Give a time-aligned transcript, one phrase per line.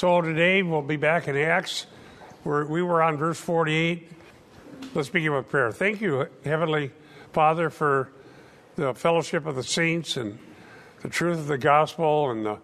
[0.00, 1.84] So today we'll be back in Acts.
[2.42, 4.10] We're, we were on verse 48.
[4.94, 5.72] Let's begin with prayer.
[5.72, 6.90] Thank you, Heavenly
[7.34, 8.10] Father, for
[8.76, 10.38] the fellowship of the saints and
[11.02, 12.56] the truth of the gospel and the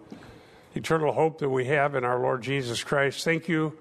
[0.73, 3.23] eternal hope that we have in our Lord Jesus Christ.
[3.23, 3.77] Thank you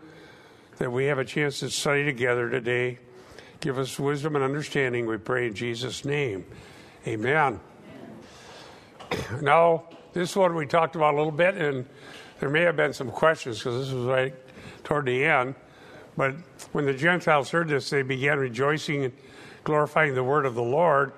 [0.77, 2.98] that we have a chance to study together today.
[3.61, 6.45] Give us wisdom and understanding, we pray in Jesus' name.
[7.07, 7.59] Amen.
[9.41, 11.86] Now, this one we talked about a little bit, and
[12.41, 14.34] there may have been some questions because this was right
[14.85, 15.54] toward the end.
[16.17, 16.35] But
[16.72, 19.12] when the Gentiles heard this, they began rejoicing and
[19.64, 21.12] glorifying the word of the Lord.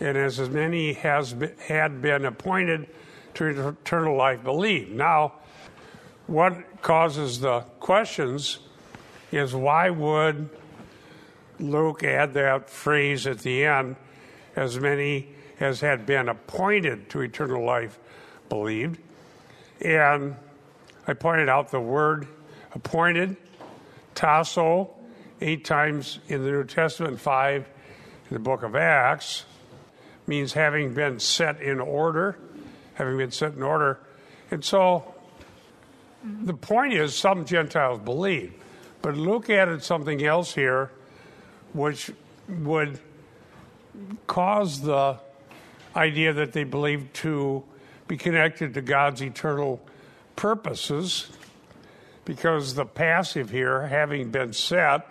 [0.00, 2.88] And as many has been, had been appointed
[3.34, 4.90] to eternal life believed.
[4.90, 5.34] Now,
[6.26, 8.58] what causes the questions
[9.30, 10.48] is why would
[11.58, 13.96] Luke add that phrase at the end,
[14.56, 15.28] as many
[15.60, 17.98] as had been appointed to eternal life
[18.48, 18.98] believed?
[19.80, 20.36] And
[21.06, 22.26] I pointed out the word
[22.74, 23.36] appointed,
[24.14, 24.90] tasso,
[25.40, 27.68] eight times in the New Testament, five
[28.30, 29.44] in the book of Acts,
[30.26, 32.38] means having been set in order,
[32.94, 34.00] having been set in order.
[34.50, 35.14] And so
[36.24, 38.54] the point is, some Gentiles believe.
[39.02, 40.90] But Luke added something else here
[41.74, 42.10] which
[42.48, 42.98] would
[44.26, 45.18] cause the
[45.94, 47.62] idea that they believe to
[48.08, 49.80] be connected to God's eternal
[50.36, 51.30] purposes
[52.24, 55.06] because the passive here, having been set,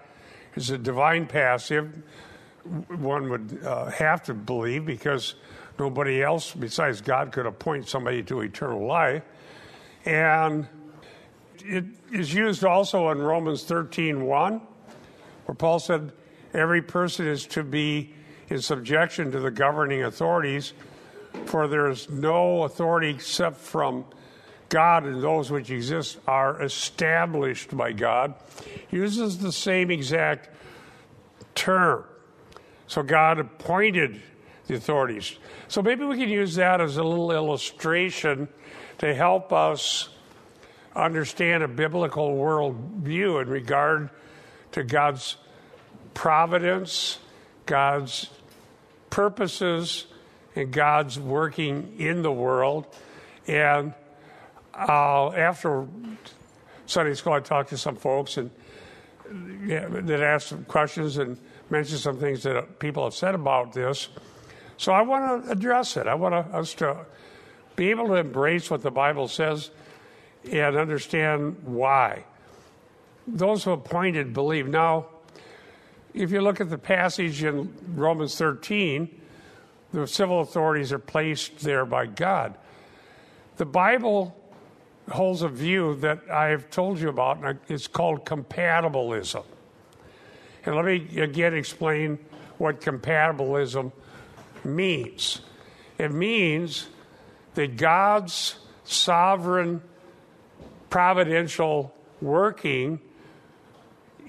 [0.55, 2.01] is a divine passive.
[2.87, 5.35] One would uh, have to believe because
[5.77, 9.23] nobody else besides God could appoint somebody to eternal life.
[10.05, 10.67] And
[11.59, 14.61] it is used also in Romans 13 1,
[15.45, 16.11] where Paul said,
[16.53, 18.13] Every person is to be
[18.49, 20.73] in subjection to the governing authorities,
[21.45, 24.05] for there is no authority except from
[24.69, 28.33] God and those which exist are established by God,
[28.89, 30.49] uses the same exact
[31.55, 32.05] term.
[32.87, 34.21] So God appointed
[34.67, 35.37] the authorities.
[35.67, 38.47] So maybe we can use that as a little illustration
[38.99, 40.09] to help us
[40.95, 44.09] understand a biblical worldview in regard
[44.73, 45.37] to God's
[46.13, 47.19] providence,
[47.65, 48.29] God's
[49.09, 50.05] purposes,
[50.55, 52.85] and God's working in the world.
[53.47, 53.93] And
[54.75, 55.87] uh, after
[56.85, 58.49] Sunday school, I talked to some folks and
[59.65, 61.37] yeah, that asked some questions and
[61.69, 64.09] mentioned some things that people have said about this.
[64.77, 66.07] So I want to address it.
[66.07, 67.05] I want us to
[67.75, 69.71] be able to embrace what the Bible says
[70.51, 72.25] and understand why.
[73.25, 74.67] Those who appointed believe.
[74.67, 75.07] Now,
[76.13, 79.21] if you look at the passage in Romans 13,
[79.93, 82.55] the civil authorities are placed there by God.
[83.55, 84.35] The Bible
[85.11, 89.43] holds a view that I have told you about, and it's called compatibilism.
[90.65, 92.19] And let me again explain
[92.57, 93.91] what compatibilism
[94.63, 95.41] means.
[95.97, 96.87] It means
[97.55, 98.55] that God's
[98.85, 99.81] sovereign,
[100.89, 102.99] providential working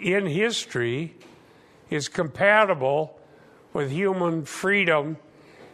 [0.01, 1.15] in history
[1.89, 3.19] is compatible
[3.73, 5.17] with human freedom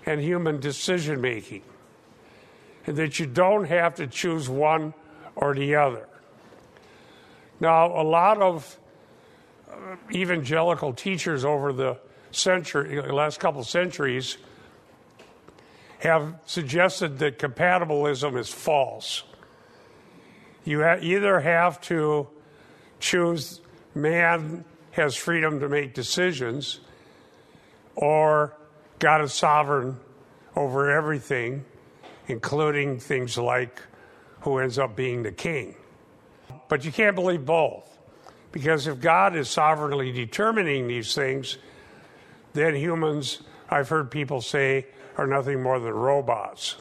[0.05, 1.63] and human decision making
[2.87, 4.95] and that you don't have to choose one
[5.37, 6.09] or the other.
[7.61, 8.79] Now, a lot of
[9.71, 11.99] uh, evangelical teachers over the
[12.31, 14.39] century, last couple centuries,
[15.99, 19.23] have suggested that compatibilism is false.
[20.65, 22.29] You either have to
[22.99, 23.61] choose
[23.95, 26.81] man has freedom to make decisions,
[27.95, 28.57] or
[28.99, 29.99] God is sovereign
[30.57, 31.65] over everything,
[32.31, 33.83] including things like
[34.43, 35.75] who ends up being the king.
[36.69, 37.99] But you can't believe both.
[38.53, 41.59] Because if God is sovereignly determining these things,
[42.53, 44.87] then humans, I've heard people say,
[45.17, 46.77] are nothing more than robots.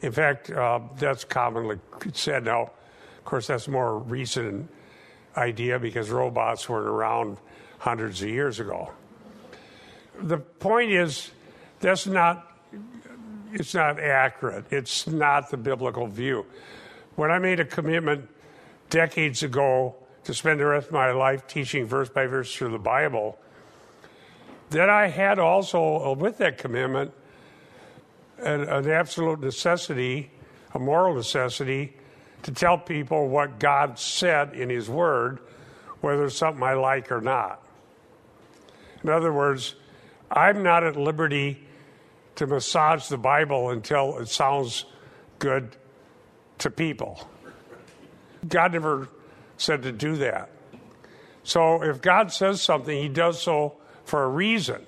[0.00, 1.78] In fact, uh, that's commonly
[2.12, 2.44] said.
[2.44, 4.70] Now, of course, that's a more recent
[5.36, 7.36] idea because robots weren't around
[7.78, 8.90] hundreds of years ago.
[10.20, 11.30] The point is,
[11.80, 12.57] that's not
[13.52, 14.66] it's not accurate.
[14.70, 16.46] It's not the biblical view.
[17.16, 18.28] When I made a commitment
[18.90, 22.78] decades ago to spend the rest of my life teaching verse by verse through the
[22.78, 23.38] Bible,
[24.70, 27.12] then I had also, uh, with that commitment,
[28.38, 30.30] an, an absolute necessity,
[30.74, 31.94] a moral necessity,
[32.42, 35.40] to tell people what God said in His Word,
[36.00, 37.62] whether it's something I like or not.
[39.02, 39.74] In other words,
[40.30, 41.67] I'm not at liberty
[42.38, 44.84] to massage the Bible until it sounds
[45.40, 45.76] good
[46.58, 47.28] to people.
[48.46, 49.08] God never
[49.56, 50.48] said to do that.
[51.42, 53.74] So if God says something, he does so
[54.04, 54.86] for a reason.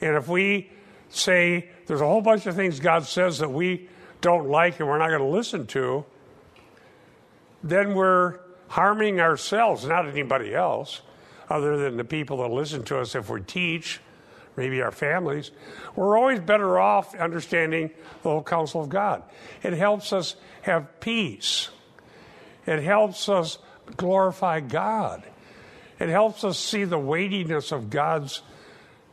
[0.00, 0.68] And if we
[1.10, 3.88] say there's a whole bunch of things God says that we
[4.20, 6.04] don't like and we're not going to listen to,
[7.62, 11.02] then we're harming ourselves, not anybody else,
[11.48, 14.00] other than the people that listen to us if we teach,
[14.56, 15.50] maybe our families.
[15.96, 17.90] We're always better off understanding
[18.22, 19.22] the whole counsel of God.
[19.62, 21.70] It helps us have peace,
[22.66, 23.58] it helps us
[23.96, 25.22] glorify God,
[25.98, 28.42] it helps us see the weightiness of God's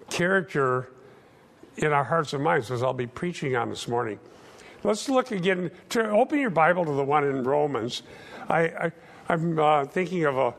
[0.10, 0.90] character
[1.78, 4.20] in our hearts and minds, as I'll be preaching on this morning.
[4.84, 5.72] Let's look again.
[5.90, 8.02] To open your Bible to the one in Romans.
[8.50, 8.92] I,
[9.30, 10.54] I, am uh, thinking of a,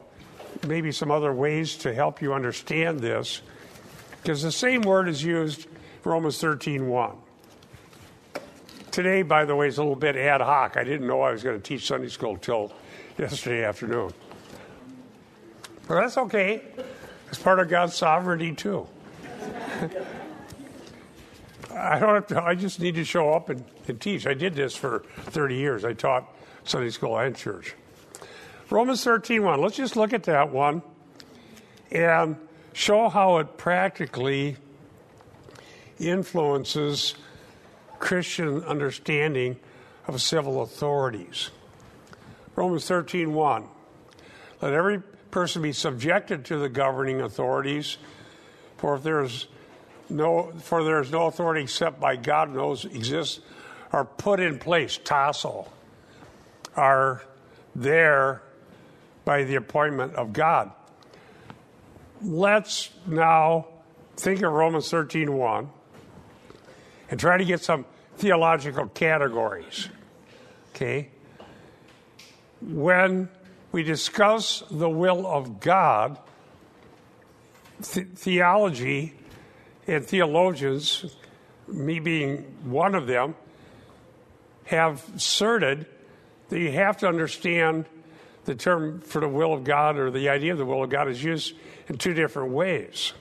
[0.66, 3.42] maybe some other ways to help you understand this,
[4.22, 5.66] because the same word is used
[6.04, 7.16] Romans 13:1.
[8.90, 10.76] Today, by the way, is a little bit ad hoc.
[10.76, 12.72] I didn't know I was going to teach Sunday school till
[13.18, 14.12] yesterday afternoon.
[15.88, 16.62] But that's okay.
[17.28, 18.86] It's part of God's sovereignty too.
[21.74, 24.26] I don't have to, I just need to show up and, and teach.
[24.26, 25.84] I did this for 30 years.
[25.84, 26.30] I taught
[26.64, 27.74] Sunday school and church.
[28.68, 29.60] Romans 13 1.
[29.60, 30.82] Let's just look at that one
[31.90, 32.36] and
[32.72, 34.56] show how it practically
[35.98, 37.14] influences
[37.98, 39.56] Christian understanding
[40.06, 41.50] of civil authorities.
[42.56, 43.64] Romans 13 1.
[44.60, 47.98] Let every person be subjected to the governing authorities,
[48.76, 49.46] for if there is
[50.08, 53.40] no, for there is no authority except by God knows exists,
[53.92, 55.72] are put in place, tassel,
[56.76, 57.22] are
[57.74, 58.42] there
[59.24, 60.72] by the appointment of God.
[62.22, 63.66] Let's now
[64.16, 65.70] think of Romans 13 1
[67.10, 67.84] and try to get some
[68.16, 69.88] theological categories.
[70.70, 71.10] Okay?
[72.60, 73.28] When
[73.72, 76.18] we discuss the will of God,
[77.82, 79.14] th- theology
[79.88, 81.16] and theologians,
[81.66, 83.34] me being one of them,
[84.66, 85.86] have asserted
[86.50, 87.86] that you have to understand
[88.44, 91.08] the term for the will of God or the idea of the will of God
[91.08, 91.54] is used
[91.88, 93.12] in two different ways.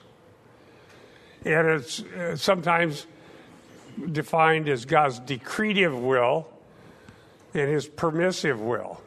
[1.46, 3.08] And it's uh, sometimes
[4.12, 6.48] defined as God's decretive will
[7.54, 9.02] and his permissive will,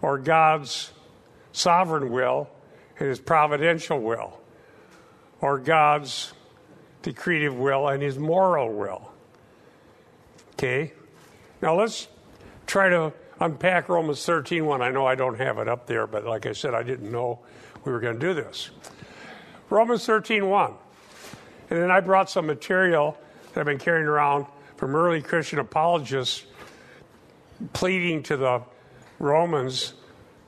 [0.00, 0.92] or God's
[1.52, 2.50] sovereign will
[2.98, 4.40] and his providential will,
[5.40, 6.32] or God's
[7.02, 9.12] decretive will and his moral will.
[10.54, 10.92] Okay?
[11.60, 12.08] Now let's
[12.66, 14.82] try to unpack Romans 13 one.
[14.82, 17.40] I know I don't have it up there, but like I said, I didn't know
[17.84, 18.70] we were going to do this.
[19.70, 20.74] Romans 13 1.
[21.70, 23.16] And then I brought some material
[23.52, 24.46] that I've been carrying around
[24.76, 26.44] from early Christian apologists
[27.72, 28.62] pleading to the
[29.18, 29.94] Romans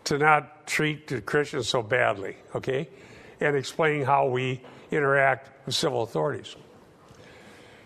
[0.05, 2.89] to not treat the Christians so badly, okay?
[3.41, 4.61] And explaining how we
[4.91, 6.57] interact with civil authorities.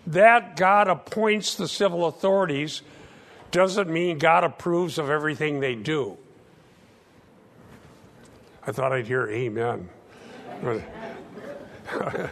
[0.06, 2.83] That God appoints the civil authorities
[3.50, 6.17] doesn't mean God approves of everything they do.
[8.67, 9.89] I thought I'd hear amen.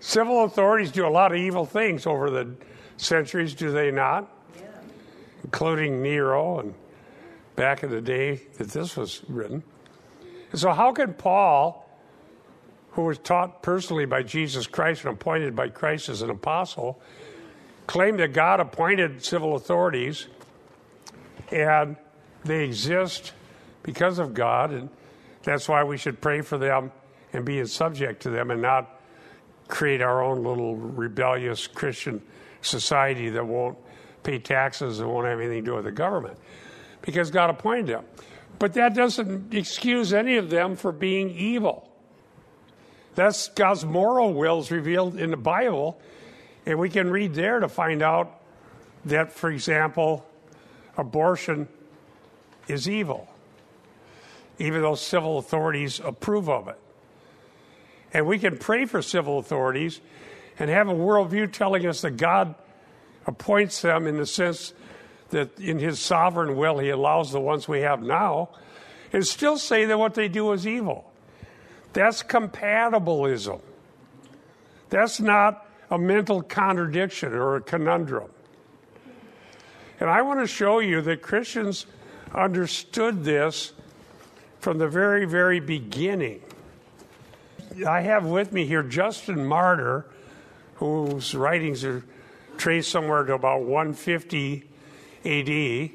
[0.00, 2.54] civil authorities do a lot of evil things over the
[2.96, 4.30] centuries, do they not?
[4.56, 4.66] Yeah.
[5.44, 6.74] Including Nero and
[7.56, 9.62] back in the day that this was written.
[10.52, 11.90] So, how can Paul
[12.92, 17.00] who was taught personally by Jesus Christ and appointed by Christ as an apostle,
[17.90, 20.28] claimed that God appointed civil authorities
[21.50, 21.96] and
[22.44, 23.32] they exist
[23.82, 24.88] because of God, and
[25.42, 26.92] that's why we should pray for them
[27.32, 29.00] and be subject to them and not
[29.66, 32.22] create our own little rebellious Christian
[32.62, 33.76] society that won't
[34.22, 36.38] pay taxes and won't have anything to do with the government
[37.02, 38.04] because God appointed them.
[38.60, 41.90] But that doesn't excuse any of them for being evil.
[43.16, 46.00] That's God's moral wills revealed in the Bible.
[46.66, 48.40] And we can read there to find out
[49.04, 50.26] that, for example,
[50.96, 51.68] abortion
[52.68, 53.28] is evil,
[54.58, 56.78] even though civil authorities approve of it.
[58.12, 60.00] And we can pray for civil authorities
[60.58, 62.54] and have a worldview telling us that God
[63.26, 64.74] appoints them in the sense
[65.30, 68.50] that in his sovereign will he allows the ones we have now,
[69.12, 71.10] and still say that what they do is evil.
[71.92, 73.60] That's compatibilism.
[74.90, 78.30] That's not a mental contradiction or a conundrum.
[79.98, 81.86] And I want to show you that Christians
[82.34, 83.72] understood this
[84.60, 86.40] from the very, very beginning.
[87.86, 90.06] I have with me here Justin Martyr,
[90.76, 92.04] whose writings are
[92.56, 94.64] traced somewhere to about 150
[95.24, 95.90] AD.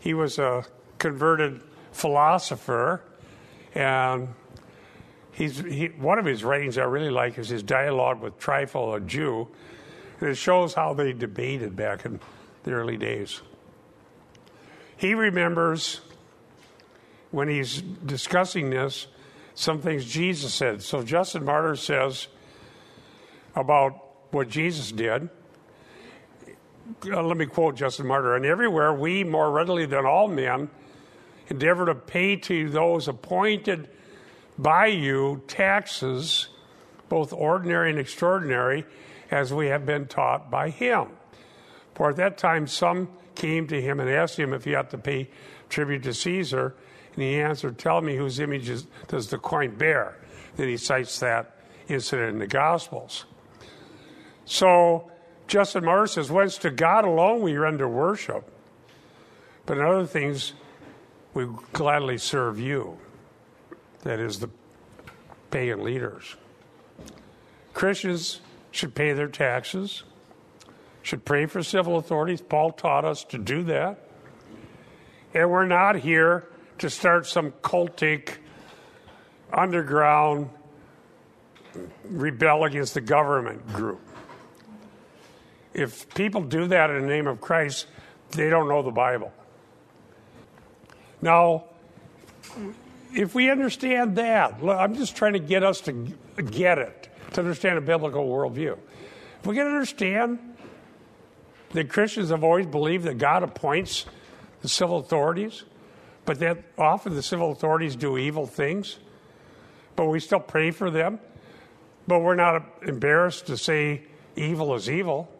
[0.00, 0.64] He was a
[0.98, 1.60] converted
[1.92, 3.02] philosopher,
[3.74, 4.28] and
[5.36, 9.00] he's he, one of his writings I really like is his dialogue with Trypho, a
[9.00, 9.46] Jew,
[10.20, 12.18] and it shows how they debated back in
[12.64, 13.42] the early days.
[14.96, 16.00] He remembers
[17.30, 19.08] when he's discussing this
[19.54, 20.82] some things Jesus said.
[20.82, 22.28] So Justin Martyr says
[23.54, 25.28] about what Jesus did.
[27.04, 28.36] Uh, let me quote Justin Martyr.
[28.36, 30.70] And everywhere we, more readily than all men,
[31.48, 33.88] endeavor to pay to those appointed
[34.58, 36.48] by you taxes,
[37.08, 38.84] both ordinary and extraordinary,
[39.30, 41.08] as we have been taught by him.
[41.94, 44.98] For at that time some came to him and asked him if he ought to
[44.98, 45.30] pay
[45.68, 46.74] tribute to Caesar.
[47.14, 48.70] And he answered, Tell me whose image
[49.08, 50.16] does the coin bear?
[50.56, 53.24] Then he cites that incident in the Gospels.
[54.44, 55.10] So
[55.46, 58.50] Justin Martyr says, Whence to God alone we render worship,
[59.64, 60.52] but in other things
[61.34, 62.98] we gladly serve you.
[64.06, 64.48] That is, the
[65.50, 66.36] pagan leaders.
[67.74, 70.04] Christians should pay their taxes,
[71.02, 72.40] should pray for civil authorities.
[72.40, 73.98] Paul taught us to do that.
[75.34, 76.46] And we're not here
[76.78, 78.34] to start some cultic,
[79.52, 80.50] underground
[82.04, 84.00] rebel against the government group.
[85.74, 87.88] If people do that in the name of Christ,
[88.30, 89.32] they don't know the Bible.
[91.20, 91.64] Now,
[93.16, 95.92] if we understand that, I'm just trying to get us to
[96.50, 98.78] get it, to understand a biblical worldview.
[99.40, 100.38] If we can understand
[101.70, 104.04] that Christians have always believed that God appoints
[104.60, 105.64] the civil authorities,
[106.26, 108.98] but that often the civil authorities do evil things,
[109.96, 111.18] but we still pray for them,
[112.06, 114.02] but we're not embarrassed to say
[114.36, 115.32] evil is evil,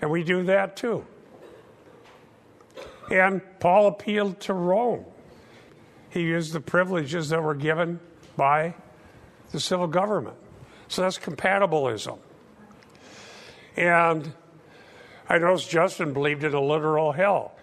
[0.00, 1.04] and we do that too.
[3.10, 5.04] And Paul appealed to Rome.
[6.16, 8.00] He used the privileges that were given
[8.38, 8.74] by
[9.52, 10.38] the civil government.
[10.88, 12.18] So that's compatibilism.
[13.76, 14.32] And
[15.28, 17.54] I noticed Justin believed in a literal hell.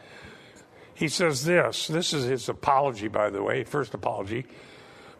[0.94, 4.46] He says this this is his apology, by the way, first apology.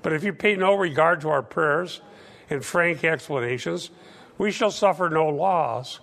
[0.04, 2.02] But if you pay no regard to our prayers
[2.52, 3.90] and frank explanations,
[4.38, 6.02] we shall suffer no loss,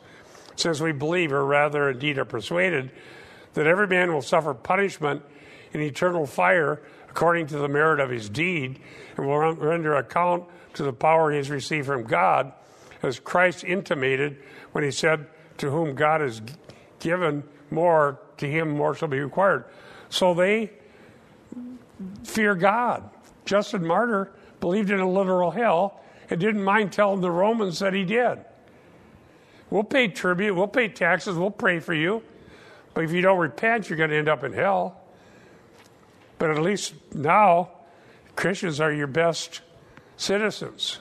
[0.57, 2.91] since we believe, or rather indeed are persuaded,
[3.55, 5.23] that every man will suffer punishment
[5.73, 8.81] in eternal fire according to the merit of his deed,
[9.17, 12.53] and will render account to the power he has received from God,
[13.03, 14.39] as Christ intimated
[14.73, 15.27] when he said,
[15.59, 16.41] To whom God has
[17.01, 19.65] given more, to him more shall be required.
[20.09, 20.71] So they
[22.25, 23.09] fear God.
[23.45, 28.05] Justin Martyr believed in a literal hell and didn't mind telling the Romans that he
[28.05, 28.39] did.
[29.71, 32.23] We'll pay tribute, we'll pay taxes, we'll pray for you.
[32.95, 35.00] But if you don't repent, you're going to end up in hell.
[36.41, 37.69] But at least now,
[38.35, 39.61] Christians are your best
[40.17, 40.99] citizens.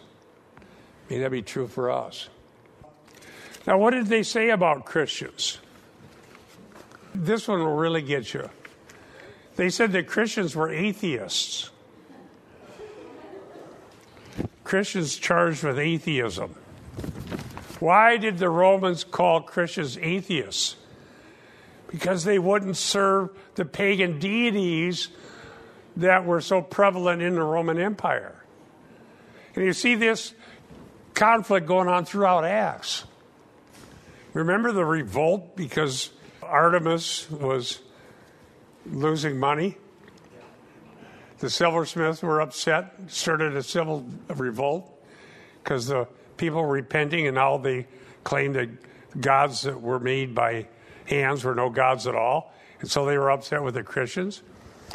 [1.09, 2.27] May that be true for us.
[3.65, 5.59] Now, what did they say about Christians?
[7.15, 8.49] This one will really get you.
[9.55, 11.69] They said that Christians were atheists.
[14.65, 16.53] Christians charged with atheism.
[17.79, 20.75] Why did the Romans call Christians atheists?
[21.89, 25.09] because they wouldn't serve the pagan deities
[25.99, 28.35] that were so prevalent in the Roman Empire.
[29.55, 30.33] And you see this
[31.13, 33.03] conflict going on throughout Acts.
[34.33, 37.79] Remember the revolt because Artemis was
[38.85, 39.75] losing money?
[41.39, 44.91] The silversmiths were upset, started a civil revolt
[45.63, 47.87] because the people were repenting and now they
[48.23, 48.69] claimed that
[49.19, 50.67] gods that were made by
[51.05, 52.53] hands were no gods at all.
[52.79, 54.41] And so they were upset with the Christians.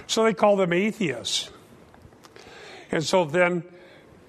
[0.06, 1.50] So they call them atheists.
[2.90, 3.64] And so then,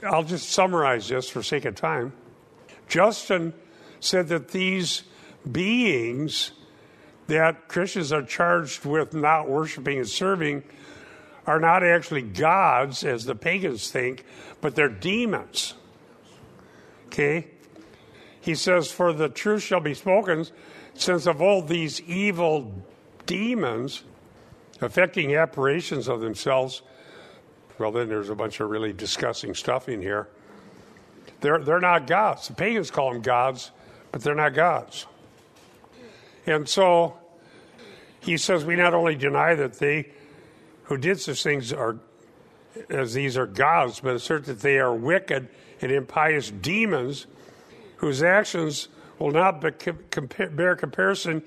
[0.03, 2.13] I'll just summarize this for sake of time.
[2.87, 3.53] Justin
[3.99, 5.03] said that these
[5.49, 6.51] beings
[7.27, 10.63] that Christians are charged with not worshiping and serving
[11.47, 14.25] are not actually gods, as the pagans think,
[14.61, 15.75] but they're demons.
[17.07, 17.47] Okay?
[18.41, 20.47] He says, For the truth shall be spoken,
[20.93, 22.73] since of all these evil
[23.25, 24.03] demons
[24.85, 26.81] affecting apparitions of themselves,
[27.77, 30.29] well, then there's a bunch of really disgusting stuff in here.
[31.41, 32.47] They're, they're not gods.
[32.47, 33.71] The pagans call them gods,
[34.11, 35.05] but they're not gods.
[36.47, 37.17] And so
[38.21, 40.11] he says we not only deny that they
[40.83, 41.97] who did such things are
[42.89, 45.47] as these are gods, but assert that they are wicked
[45.81, 47.25] and impious demons
[47.97, 51.41] whose actions will not bear comparison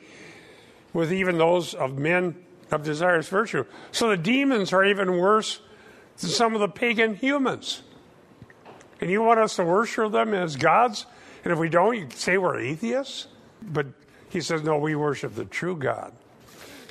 [0.92, 2.34] with even those of men
[2.70, 3.64] of desirous virtue.
[3.92, 5.60] So the demons are even worse
[6.18, 7.82] than some of the pagan humans.
[9.00, 11.06] And you want us to worship them as gods?
[11.44, 13.28] And if we don't, you say we're atheists?
[13.62, 13.86] But
[14.28, 16.12] he says, no, we worship the true God.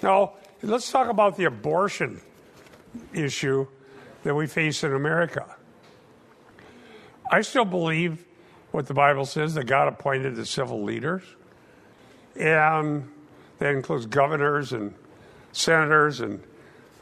[0.02, 2.22] Now, let's talk about the abortion
[3.14, 3.68] issue
[4.24, 5.56] that we face in America.
[7.32, 8.26] I still believe
[8.72, 11.24] what the Bible says that God appointed the civil leaders,
[12.36, 13.10] and
[13.60, 14.94] that includes governors and
[15.58, 16.42] senators and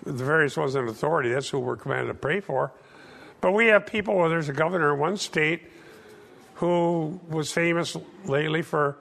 [0.06, 1.30] the various ones in authority.
[1.30, 2.72] That's who we're commanded to pray for.
[3.42, 5.64] But we have people, well, there's a governor in one state
[6.56, 8.98] who was famous lately for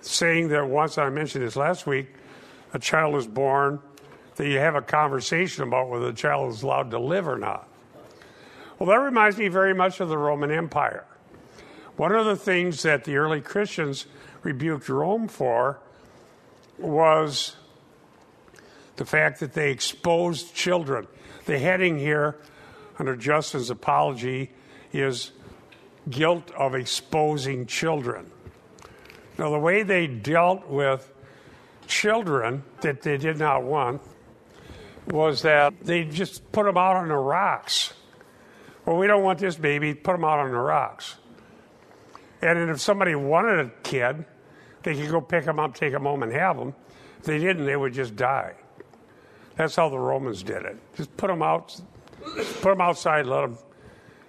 [0.00, 2.08] saying that once, I mentioned this last week,
[2.74, 3.80] a child is born,
[4.36, 7.68] that you have a conversation about whether the child is allowed to live or not.
[8.78, 11.06] Well, that reminds me very much of the Roman Empire.
[11.96, 14.06] One of the things that the early Christians
[14.42, 15.78] rebuked Rome for
[16.78, 17.56] was
[18.96, 21.06] the fact that they exposed children.
[21.44, 22.36] The heading here
[22.98, 24.50] under Justin's apology
[24.92, 25.32] is
[26.08, 28.30] guilt of exposing children.
[29.38, 31.12] Now, the way they dealt with
[31.86, 34.00] children that they did not want
[35.06, 37.92] was that they just put them out on the rocks.
[38.84, 41.16] Well, we don't want this baby, put them out on the rocks.
[42.42, 44.24] And if somebody wanted a kid,
[44.82, 46.74] they could go pick them up, take them home, and have them.
[47.18, 48.54] If they didn't, they would just die.
[49.56, 50.76] That's how the Romans did it.
[50.96, 51.80] Just put them out,
[52.60, 53.58] put them outside, let them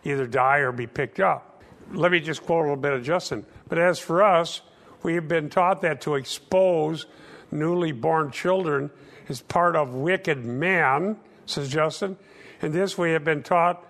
[0.04, 1.64] either die or be picked up.
[1.92, 3.46] Let me just quote a little bit of Justin.
[3.68, 4.62] But as for us,
[5.04, 7.06] we have been taught that to expose
[7.52, 8.90] newly born children
[9.28, 12.18] is part of wicked man, says Justin.
[12.62, 13.86] And this we have been taught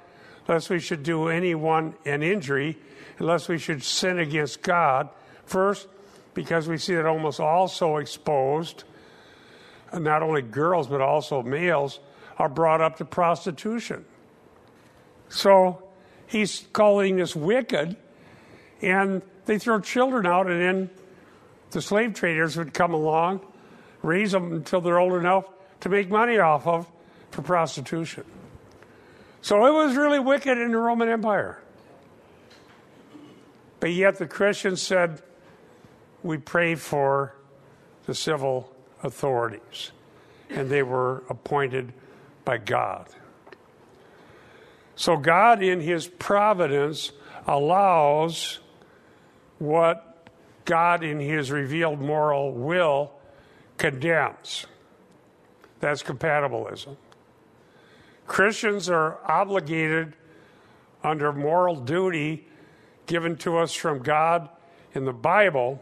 [0.48, 2.77] lest we should do anyone an injury,
[3.20, 5.10] unless we should sin against God.
[5.46, 5.88] First,
[6.34, 8.84] because we see that almost all so exposed,
[9.94, 12.00] not only girls but also males,
[12.38, 14.06] are brought up to prostitution.
[15.29, 15.84] So
[16.27, 17.97] he's calling this wicked,
[18.82, 20.89] and they throw children out, and then
[21.71, 23.41] the slave traders would come along,
[24.04, 25.45] raise them until they're old enough
[25.82, 26.89] to make money off of
[27.32, 28.23] for prostitution.
[29.41, 31.60] So it was really wicked in the Roman Empire.
[33.80, 35.21] But yet the Christians said,
[36.23, 37.36] we pray for
[38.06, 39.91] the civil authorities,
[40.49, 41.93] and they were appointed
[42.45, 43.07] by God.
[44.95, 47.12] So God, in His providence,
[47.45, 48.60] allows
[49.60, 50.29] what
[50.65, 53.12] God, in His revealed moral will,
[53.77, 54.65] condemns.
[55.79, 56.97] That's compatibilism.
[58.25, 60.13] Christians are obligated
[61.03, 62.47] under moral duty
[63.05, 64.49] given to us from God
[64.93, 65.81] in the Bible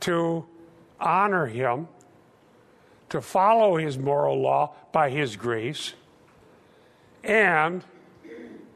[0.00, 0.46] to
[1.00, 1.88] honor Him,
[3.08, 5.94] to follow His moral law by His grace,
[7.22, 7.84] and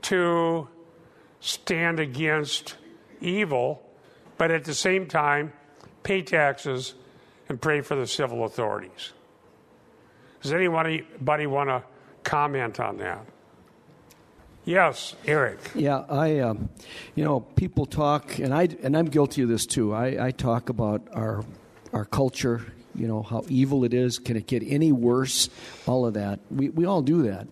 [0.03, 0.69] to
[1.41, 2.77] stand against
[3.21, 3.83] evil,
[4.39, 5.53] but at the same time,
[6.03, 6.95] pay taxes
[7.49, 9.13] and pray for the civil authorities.
[10.43, 11.83] Does anybody want to
[12.25, 13.27] comment on that?
[14.65, 15.59] Yes, Eric.
[15.75, 16.69] Yeah, I, um,
[17.15, 19.95] you know, people talk, and I, and I'm guilty of this too.
[19.95, 21.45] I, I talk about our,
[21.92, 22.64] our culture.
[22.94, 24.18] You know how evil it is.
[24.18, 25.48] Can it get any worse?
[25.87, 26.40] All of that.
[26.50, 27.46] We, we all do that.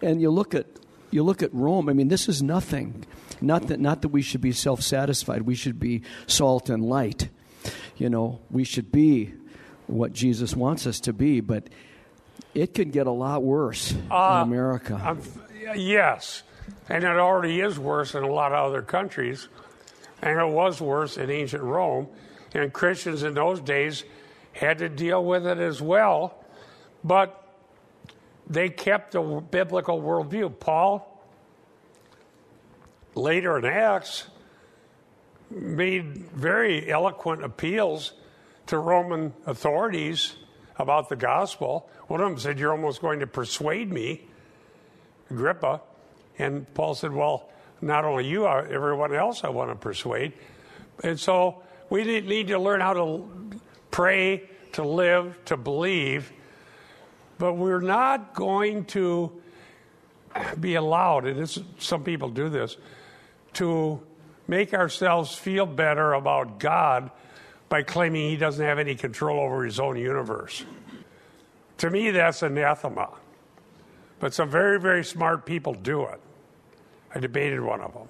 [0.00, 0.66] And you look at,
[1.10, 1.88] you look at Rome.
[1.88, 3.04] I mean, this is nothing.
[3.40, 5.42] Not that, not that we should be self-satisfied.
[5.42, 7.28] We should be salt and light.
[7.96, 9.34] You know, we should be
[9.86, 11.68] what Jesus wants us to be, but
[12.54, 15.00] it could get a lot worse uh, in America.
[15.04, 15.20] Um,
[15.76, 16.42] yes,
[16.88, 19.48] and it already is worse in a lot of other countries,
[20.22, 22.08] and it was worse in ancient Rome.
[22.54, 24.04] And Christians in those days
[24.52, 26.44] had to deal with it as well,
[27.02, 27.40] but
[28.46, 30.58] they kept the biblical worldview.
[30.60, 31.22] Paul,
[33.14, 34.28] later in Acts,
[35.50, 38.12] made very eloquent appeals
[38.66, 40.36] to Roman authorities
[40.78, 41.88] about the gospel.
[42.06, 44.26] One of them said, You're almost going to persuade me,
[45.30, 45.80] Agrippa.
[46.38, 47.48] And Paul said, Well,
[47.80, 50.32] not only you, uh, everyone else I want to persuade.
[51.02, 53.28] And so we need to learn how to
[53.90, 56.32] pray, to live, to believe.
[57.38, 59.32] But we're not going to
[60.58, 62.76] be allowed, and some people do this,
[63.54, 64.00] to
[64.48, 67.10] make ourselves feel better about God
[67.68, 70.64] by claiming he doesn't have any control over his own universe.
[71.78, 73.10] To me, that's anathema.
[74.20, 76.20] But some very, very smart people do it.
[77.14, 78.08] I debated one of them.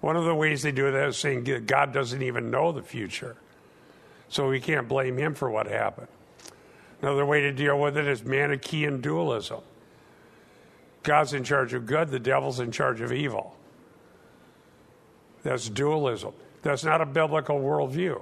[0.00, 3.36] One of the ways they do that is saying God doesn't even know the future.
[4.28, 6.08] So we can't blame him for what happened.
[7.02, 9.60] Another way to deal with it is Manichaean dualism.
[11.02, 13.56] God's in charge of good, the devil's in charge of evil.
[15.42, 16.34] That's dualism.
[16.62, 18.20] That's not a biblical worldview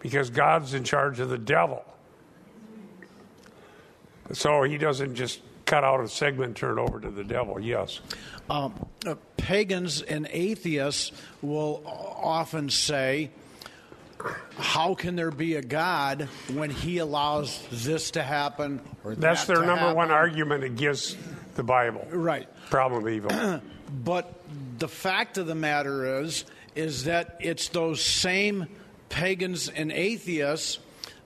[0.00, 1.84] because God's in charge of the devil.
[4.32, 7.60] So he doesn't just cut out a segment, turn it over to the devil.
[7.60, 8.00] Yes.
[8.48, 13.30] Um, uh, pagans and atheists will often say,
[14.56, 19.54] how can there be a God when he allows this to happen or That's that
[19.54, 19.96] their number happen?
[19.96, 21.16] one argument against
[21.54, 22.06] the Bible.
[22.10, 22.48] Right.
[22.70, 23.60] Problem of evil.
[23.90, 24.42] But
[24.78, 28.66] the fact of the matter is, is that it's those same
[29.08, 30.78] pagans and atheists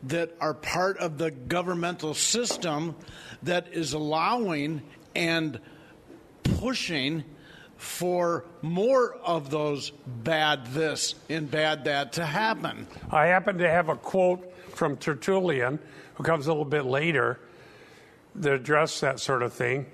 [0.05, 2.95] that are part of the governmental system
[3.43, 4.83] that is allowing
[5.15, 5.59] and
[6.43, 7.25] pushing
[7.77, 12.87] for more of those bad this and bad that to happen.
[13.11, 15.79] I happen to have a quote from Tertullian,
[16.15, 17.41] who comes a little bit later,
[18.41, 19.87] to address that sort of thing.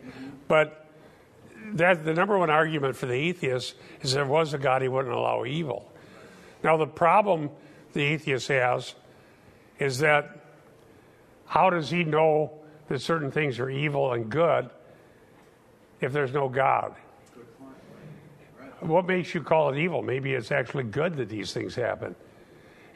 [0.49, 0.87] But
[1.73, 5.15] that the number one argument for the atheist is there was a God, he wouldn't
[5.15, 5.91] allow evil.
[6.63, 7.51] Now, the problem
[7.93, 8.95] the atheist has
[9.79, 10.45] is that
[11.47, 12.53] how does he know
[12.88, 14.70] that certain things are evil and good
[16.01, 16.94] if there's no God?
[18.81, 20.03] What makes you call it evil?
[20.03, 22.14] Maybe it's actually good that these things happen.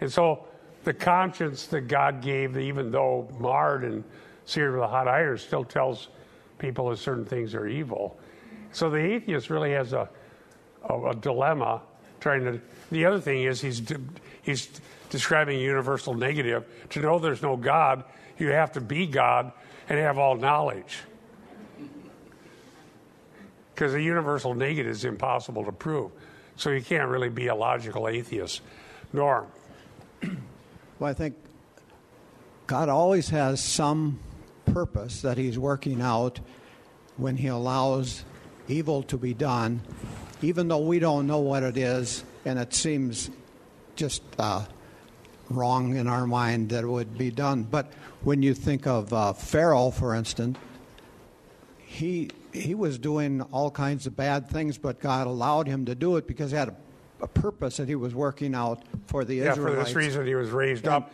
[0.00, 0.46] And so
[0.84, 4.04] the conscience that God gave, even though marred and
[4.44, 6.08] seared with a hot iron, still tells
[6.58, 8.18] people that certain things are evil.
[8.72, 10.08] So the atheist really has a,
[10.88, 11.82] a, a dilemma
[12.20, 12.60] trying to.
[12.90, 14.00] The other thing is he's de-
[14.42, 14.68] he's
[15.10, 16.64] describing universal negative.
[16.90, 18.04] To know there's no God,
[18.38, 19.52] you have to be God
[19.88, 20.98] and have all knowledge.
[23.74, 26.12] Because the universal negative is impossible to prove.
[26.56, 28.60] So you can't really be a logical atheist.
[29.12, 29.46] Norm.
[30.98, 31.34] Well, I think
[32.68, 34.20] God always has some
[34.66, 36.38] purpose that He's working out
[37.16, 38.24] when He allows
[38.68, 39.80] evil to be done,
[40.42, 43.30] even though we don't know what it is, and it seems
[43.96, 44.64] just uh,
[45.50, 47.64] wrong in our mind that it would be done.
[47.64, 50.58] But when you think of uh, Pharaoh, for instance,
[51.78, 56.16] he he was doing all kinds of bad things, but God allowed him to do
[56.16, 56.76] it because he had a,
[57.22, 59.88] a purpose that he was working out for the Yeah, for Israelites.
[59.88, 61.10] this reason he was raised up.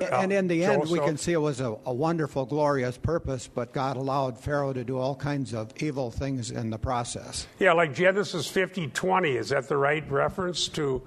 [0.00, 3.48] And Uh, in the end, we can see it was a, a wonderful, glorious purpose,
[3.48, 7.46] but God allowed Pharaoh to do all kinds of evil things in the process.
[7.58, 9.36] Yeah, like Genesis 50 20.
[9.36, 11.00] Is that the right reference to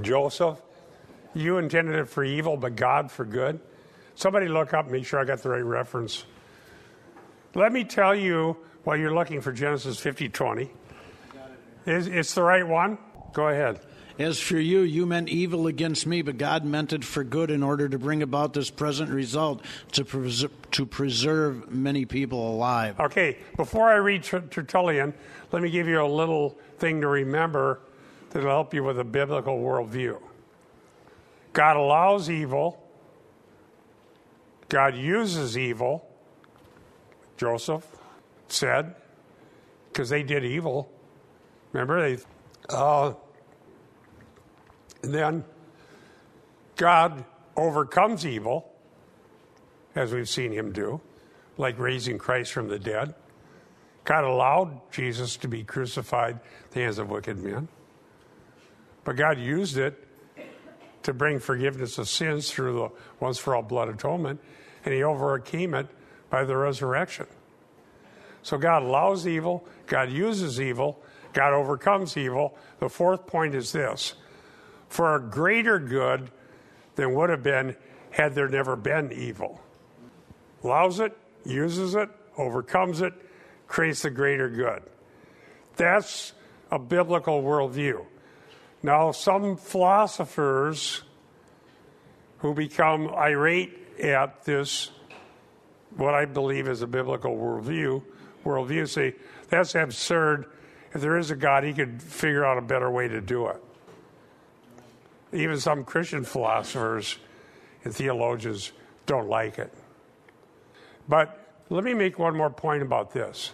[0.00, 0.60] Joseph?
[1.34, 3.60] You intended it for evil, but God for good.
[4.14, 6.24] Somebody look up, make sure I got the right reference.
[7.54, 10.70] Let me tell you while you're looking for Genesis 50 20.
[11.86, 12.98] Is it's the right one?
[13.32, 13.80] Go ahead.
[14.18, 17.62] As for you, you meant evil against me, but God meant it for good in
[17.62, 23.00] order to bring about this present result to, pres- to preserve many people alive.
[23.00, 25.14] Okay, before I read Tertullian,
[25.50, 27.80] let me give you a little thing to remember
[28.32, 30.20] that'll help you with a biblical worldview.
[31.52, 32.82] God allows evil,
[34.68, 36.06] God uses evil,
[37.36, 37.86] Joseph
[38.48, 38.94] said,
[39.88, 40.90] because they did evil.
[41.72, 42.22] Remember, they.
[42.68, 43.14] Uh,
[45.02, 45.44] then
[46.76, 47.24] God
[47.56, 48.72] overcomes evil,
[49.94, 51.00] as we've seen him do,
[51.58, 53.14] like raising Christ from the dead.
[54.04, 57.68] God allowed Jesus to be crucified at the hands of wicked men.
[59.04, 60.08] But God used it
[61.02, 62.88] to bring forgiveness of sins through the
[63.20, 64.40] once for all blood atonement,
[64.84, 65.88] and he overcame it
[66.30, 67.26] by the resurrection.
[68.42, 71.00] So God allows evil, God uses evil,
[71.32, 72.56] God overcomes evil.
[72.78, 74.14] The fourth point is this
[74.88, 76.30] for a greater good
[76.96, 77.76] than would have been
[78.10, 79.60] had there never been evil.
[80.62, 83.14] Allows it, uses it, overcomes it,
[83.66, 84.82] creates the greater good.
[85.76, 86.34] That's
[86.70, 88.04] a biblical worldview.
[88.82, 91.02] Now, some philosophers
[92.38, 94.90] who become irate at this,
[95.96, 98.02] what I believe is a biblical worldview,
[98.44, 99.14] worldview say
[99.48, 100.46] that's absurd.
[100.92, 103.62] If there is a God, he could figure out a better way to do it.
[105.32, 107.18] Even some Christian philosophers
[107.84, 108.72] and theologians
[109.06, 109.72] don't like it.
[111.08, 111.38] But
[111.70, 113.52] let me make one more point about this.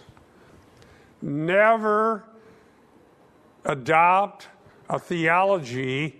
[1.21, 2.23] Never
[3.63, 4.47] adopt
[4.89, 6.19] a theology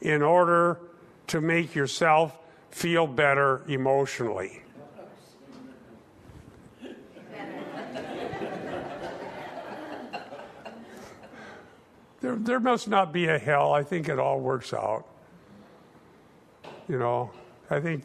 [0.00, 0.80] in order
[1.28, 2.38] to make yourself
[2.70, 4.60] feel better emotionally.
[12.20, 13.74] There, there must not be a hell.
[13.74, 15.04] I think it all works out.
[16.88, 17.30] You know,
[17.68, 18.04] I think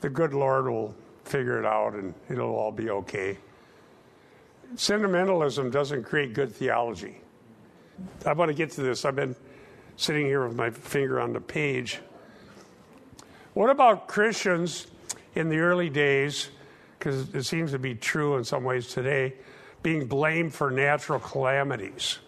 [0.00, 3.36] the good Lord will figure it out and it'll all be okay.
[4.76, 7.20] Sentimentalism doesn't create good theology.
[8.26, 9.04] I want to get to this.
[9.04, 9.36] I've been
[9.96, 12.00] sitting here with my finger on the page.
[13.54, 14.86] What about Christians
[15.34, 16.50] in the early days,
[16.98, 19.34] because it seems to be true in some ways today,
[19.82, 22.18] being blamed for natural calamities?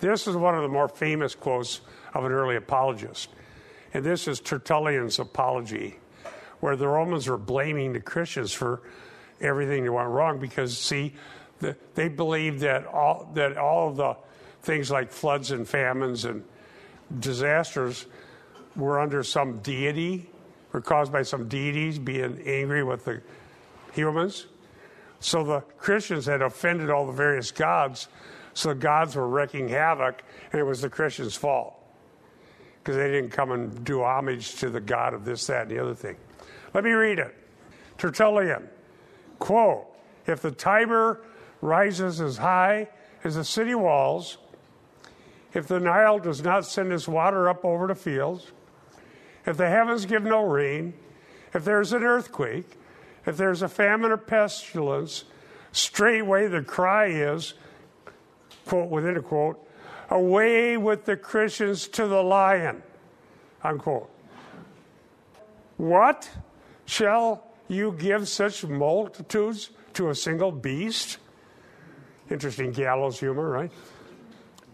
[0.00, 1.80] This is one of the more famous quotes
[2.12, 3.30] of an early apologist.
[3.94, 5.98] And this is Tertullian's Apology,
[6.60, 8.82] where the Romans were blaming the Christians for
[9.40, 11.14] everything that went wrong because, see,
[11.60, 14.16] the, they believed that all, that all of the
[14.66, 16.42] things like floods and famines and
[17.20, 18.06] disasters
[18.74, 20.28] were under some deity,
[20.72, 23.22] were caused by some deities being angry with the
[23.92, 24.46] humans.
[25.20, 28.08] So the Christians had offended all the various gods,
[28.54, 31.74] so the gods were wreaking havoc, and it was the Christians' fault
[32.82, 35.78] because they didn't come and do homage to the God of this, that, and the
[35.78, 36.16] other thing.
[36.74, 37.34] Let me read it.
[37.98, 38.68] Tertullian,
[39.38, 39.86] quote,
[40.26, 41.22] if the Tiber
[41.60, 42.88] rises as high
[43.24, 44.38] as the city walls,
[45.54, 48.52] if the Nile does not send its water up over the fields,
[49.46, 50.94] if the heavens give no rain,
[51.54, 52.76] if there's an earthquake,
[53.24, 55.24] if there's a famine or pestilence,
[55.72, 57.54] straightway the cry is,
[58.66, 59.62] quote within a quote,
[60.10, 62.82] away with the Christians to the lion,
[63.62, 64.10] unquote.
[65.76, 66.30] What?
[66.84, 71.18] Shall you give such multitudes to a single beast?
[72.30, 73.72] Interesting gallows humor, right?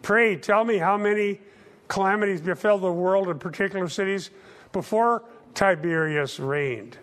[0.02, 1.40] Pray, tell me how many
[1.88, 4.30] calamities befell the world in particular cities
[4.72, 5.22] before
[5.54, 6.98] Tiberius reigned,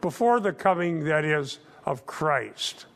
[0.00, 2.86] before the coming, that is, of Christ.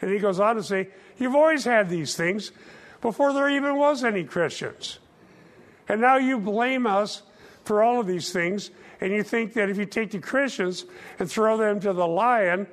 [0.00, 2.52] And he goes on to say, You've always had these things
[3.00, 4.98] before there even was any Christians.
[5.88, 7.22] And now you blame us
[7.64, 8.70] for all of these things,
[9.00, 10.84] and you think that if you take the Christians
[11.18, 12.66] and throw them to the lion,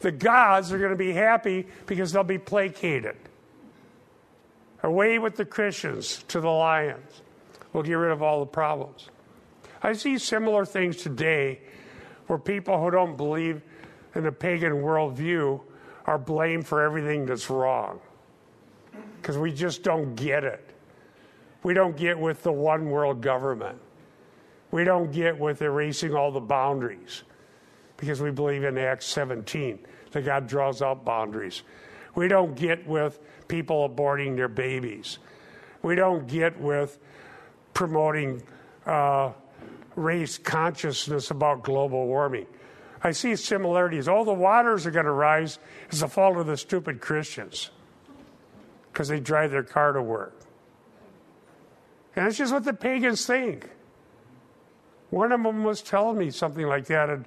[0.00, 3.16] the gods are going to be happy because they'll be placated.
[4.82, 7.22] Away with the Christians to the lions.
[7.72, 9.08] We'll get rid of all the problems.
[9.82, 11.60] I see similar things today
[12.26, 13.62] where people who don't believe
[14.14, 15.60] in the pagan worldview
[16.06, 18.00] are blamed for everything that's wrong
[19.16, 20.68] because we just don't get it.
[21.62, 23.78] We don't get with the one world government.
[24.70, 27.22] We don't get with erasing all the boundaries
[27.96, 29.78] because we believe in Acts 17
[30.10, 31.62] that God draws out boundaries.
[32.14, 33.20] We don't get with
[33.52, 35.18] people aborting their babies.
[35.82, 36.98] We don't get with
[37.74, 38.42] promoting
[38.86, 39.32] uh,
[39.94, 42.46] race consciousness about global warming.
[43.02, 44.08] I see similarities.
[44.08, 45.58] All the waters are going to rise
[45.90, 47.68] as the fault of the stupid Christians
[48.90, 50.40] because they drive their car to work.
[52.16, 53.68] And it's just what the pagans think.
[55.10, 57.20] One of them was telling me something like that at,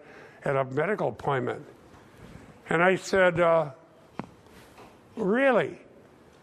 [0.43, 1.63] at a medical appointment.
[2.67, 3.69] And I said, uh,
[5.15, 5.77] Really?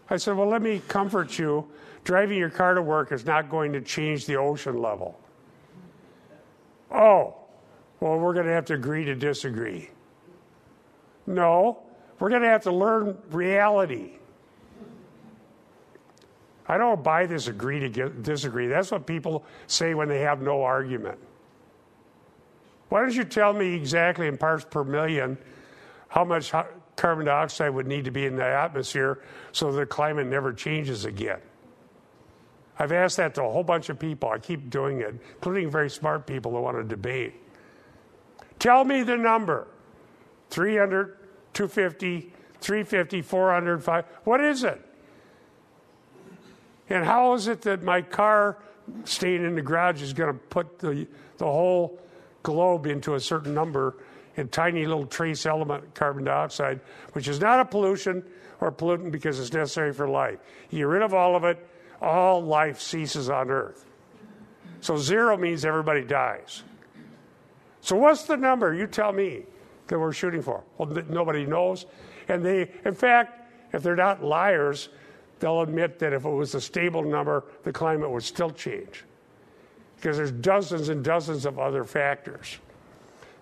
[0.09, 1.67] I said, Well, let me comfort you.
[2.03, 5.19] Driving your car to work is not going to change the ocean level.
[6.91, 7.35] Oh,
[7.99, 9.89] well, we're going to have to agree to disagree.
[11.25, 11.79] No,
[12.19, 14.11] we're going to have to learn reality.
[16.67, 18.67] I don't buy this agree to get, disagree.
[18.67, 21.19] That's what people say when they have no argument.
[22.89, 25.37] Why don't you tell me exactly in parts per million
[26.09, 26.53] how much
[26.95, 29.19] carbon dioxide would need to be in the atmosphere
[29.51, 31.39] so the climate never changes again?
[32.77, 34.29] I've asked that to a whole bunch of people.
[34.29, 37.35] I keep doing it, including very smart people who want to debate.
[38.57, 39.67] Tell me the number
[40.49, 41.17] 300,
[41.53, 44.05] 250, 350, 400, 5.
[44.23, 44.81] What is it?
[46.89, 48.57] And how is it that my car
[49.05, 51.99] staying in the garage is going to put the, the whole
[52.41, 53.95] globe into a certain number
[54.35, 56.79] in tiny little trace element carbon dioxide,
[57.13, 58.23] which is not a pollution
[58.59, 60.39] or pollutant because it's necessary for life.
[60.69, 61.65] You get rid of all of it,
[62.01, 63.85] all life ceases on Earth.
[64.81, 66.63] So zero means everybody dies.
[67.81, 68.73] So what's the number?
[68.73, 69.43] You tell me
[69.87, 70.63] that we're shooting for.
[70.77, 71.85] Well, nobody knows.
[72.27, 74.89] And they, in fact, if they're not liars,
[75.39, 79.03] they'll admit that if it was a stable number, the climate would still change.
[79.97, 82.57] Because there's dozens and dozens of other factors.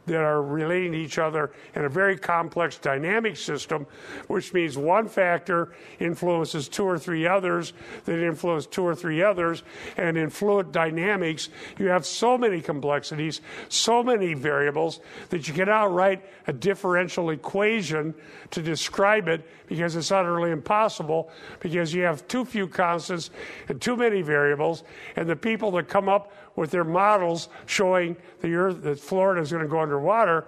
[0.05, 3.85] That are relating to each other in a very complex dynamic system,
[4.27, 7.73] which means one factor influences two or three others
[8.05, 9.63] that influence two or three others.
[9.97, 15.93] And in fluid dynamics, you have so many complexities, so many variables that you cannot
[15.93, 18.13] write a differential equation
[18.51, 23.29] to describe it because it's utterly impossible because you have too few constants
[23.69, 24.83] and too many variables.
[25.15, 29.51] And the people that come up with their models showing the earth that Florida is
[29.51, 30.45] going to go underwater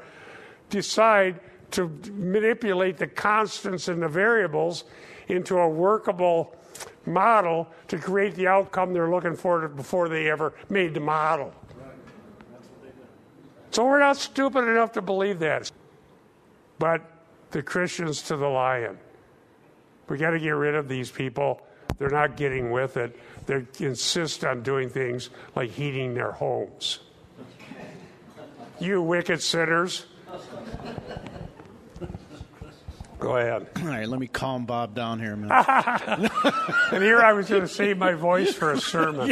[0.69, 1.39] decide
[1.71, 4.86] to manipulate the constants and the variables
[5.27, 6.56] into a workable
[7.06, 11.53] model to create the outcome they're looking for before they ever made the model.
[13.71, 15.71] So we're not stupid enough to believe that.
[16.79, 17.01] But
[17.51, 18.97] the Christians to the lion.
[20.08, 21.62] We got to get rid of these people.
[21.97, 23.17] They're not getting with it.
[23.45, 26.99] They insist on doing things like heating their homes.
[28.84, 30.06] You wicked sinners.
[33.17, 33.65] Go ahead.
[33.78, 36.32] All right, let me calm Bob down here a minute.
[36.91, 39.32] And here I was going to save my voice for a sermon.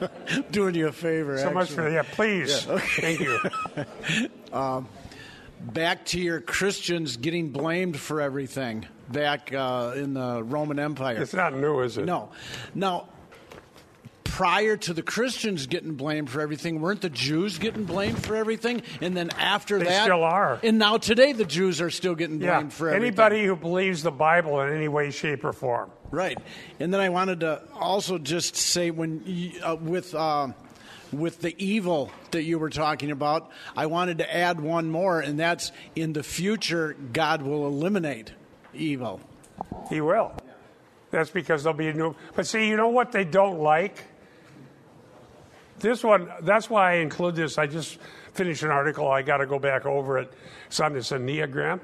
[0.50, 1.38] Doing you a favor.
[1.38, 1.94] So much for actually.
[1.94, 2.64] yeah, please.
[3.00, 3.40] Thank you.
[5.72, 11.22] back to your Christians getting blamed for everything back uh, in the Roman Empire.
[11.22, 12.04] It's not new, is it?
[12.04, 12.32] No.
[12.74, 13.08] Now,
[14.30, 18.82] prior to the Christians getting blamed for everything, weren't the Jews getting blamed for everything?
[19.00, 20.58] And then after They that, still are.
[20.62, 22.56] And now today, the Jews are still getting Yeah.
[22.56, 23.06] blamed for everything.
[23.08, 25.90] Anybody who believes the Bible in any way, shape, or form.
[26.10, 26.38] Right.
[26.78, 30.48] And then I wanted to also just say when you, uh, with uh,
[31.12, 35.38] with the evil that you were talking about, I wanted to add one more, and
[35.40, 38.32] that's in the future, God will eliminate
[38.72, 39.20] evil.
[39.88, 40.32] He will.
[41.10, 42.14] That's because there'll be a new.
[42.36, 44.04] But see, you know what they don't like?
[45.80, 47.56] This one, that's why I include this.
[47.56, 47.98] I just
[48.34, 49.10] finished an article.
[49.10, 50.32] I got to go back over it.
[50.66, 51.80] It's on this Enneagram.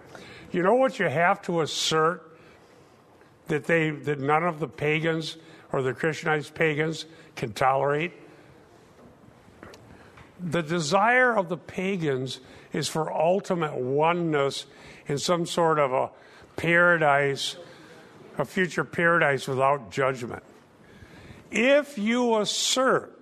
[0.52, 2.38] You know what you have to assert
[3.48, 5.37] that they that none of the pagans
[5.72, 8.12] or the Christianized pagans can tolerate?
[10.38, 12.40] The desire of the pagans
[12.72, 14.66] is for ultimate oneness
[15.06, 16.11] in some sort of a
[16.56, 17.56] paradise,
[18.37, 20.42] a future paradise without judgment.
[21.50, 23.15] If you assert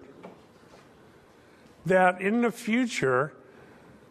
[1.86, 3.34] that in the future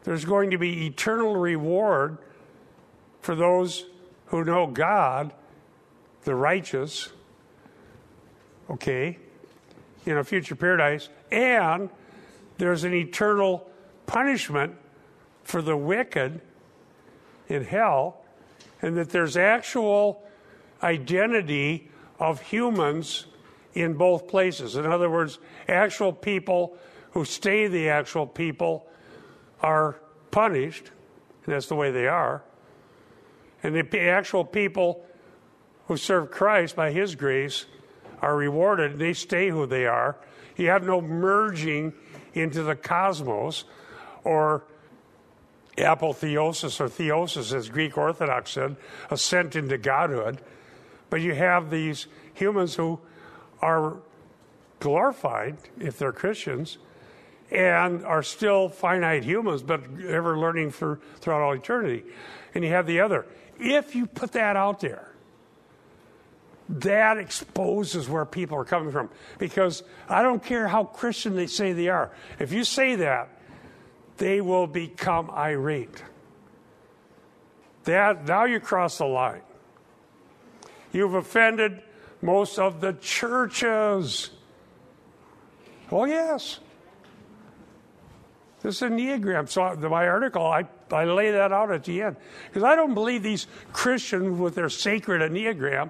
[0.03, 2.17] there's going to be eternal reward
[3.21, 3.85] for those
[4.27, 5.33] who know God,
[6.23, 7.09] the righteous,
[8.69, 9.17] okay,
[10.05, 11.89] in a future paradise, and
[12.57, 13.69] there's an eternal
[14.05, 14.75] punishment
[15.43, 16.41] for the wicked
[17.47, 18.21] in hell,
[18.81, 20.23] and that there's actual
[20.81, 23.25] identity of humans
[23.73, 24.75] in both places.
[24.75, 26.77] In other words, actual people
[27.13, 28.85] who stay the actual people
[29.61, 29.99] are
[30.31, 30.91] punished,
[31.45, 32.43] and that's the way they are.
[33.61, 35.05] And the actual people
[35.87, 37.65] who serve Christ by His grace
[38.21, 40.17] are rewarded, and they stay who they are.
[40.57, 41.93] You have no merging
[42.33, 43.63] into the cosmos
[44.23, 44.63] or
[45.77, 48.75] apotheosis or theosis, as Greek Orthodox said,
[49.09, 50.41] ascent into godhood.
[51.09, 52.99] But you have these humans who
[53.61, 53.97] are
[54.79, 56.77] glorified, if they're Christians,
[57.53, 62.03] and are still finite humans, but ever learning for, throughout all eternity.
[62.55, 63.25] And you have the other.
[63.59, 65.09] If you put that out there,
[66.69, 69.09] that exposes where people are coming from.
[69.37, 72.11] Because I don't care how Christian they say they are.
[72.39, 73.29] If you say that,
[74.17, 76.03] they will become irate.
[77.83, 79.41] That now you cross the line.
[80.91, 81.83] You've offended
[82.21, 84.29] most of the churches.
[85.91, 86.59] Oh yes.
[88.63, 89.49] This is a Enneagram.
[89.49, 92.15] So my article, I, I lay that out at the end.
[92.47, 95.89] Because I don't believe these Christians with their sacred Enneagram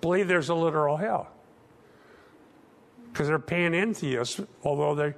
[0.00, 1.28] believe there's a literal hell.
[3.12, 5.16] Because they're panentheists, although they're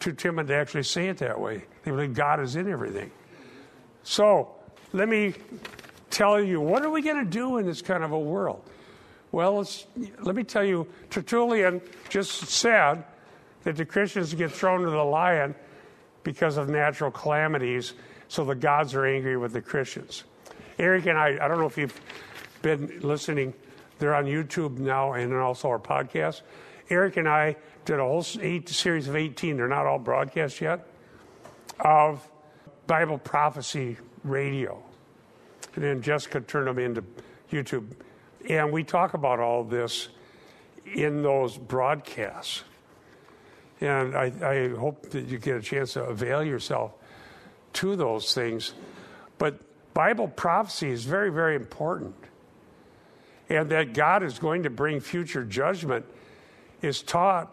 [0.00, 1.64] too timid to actually say it that way.
[1.84, 3.12] They believe God is in everything.
[4.02, 4.50] So
[4.92, 5.34] let me
[6.10, 8.64] tell you, what are we going to do in this kind of a world?
[9.30, 9.64] Well,
[10.20, 13.04] let me tell you, Tertullian just said
[13.62, 15.54] that the Christians get thrown to the lion
[16.22, 17.94] because of natural calamities,
[18.28, 20.24] so the gods are angry with the Christians.
[20.78, 22.00] Eric and I, I don't know if you've
[22.62, 23.54] been listening,
[23.98, 26.42] they're on YouTube now and also our podcast.
[26.90, 30.86] Eric and I did a whole eight series of 18, they're not all broadcast yet,
[31.80, 32.26] of
[32.86, 34.82] Bible prophecy radio.
[35.74, 37.04] And then Jessica turned them into
[37.50, 37.92] YouTube.
[38.48, 40.08] And we talk about all this
[40.94, 42.64] in those broadcasts.
[43.82, 46.92] And I, I hope that you get a chance to avail yourself
[47.72, 48.74] to those things.
[49.38, 49.58] But
[49.92, 52.14] Bible prophecy is very, very important.
[53.48, 56.06] And that God is going to bring future judgment
[56.80, 57.52] is taught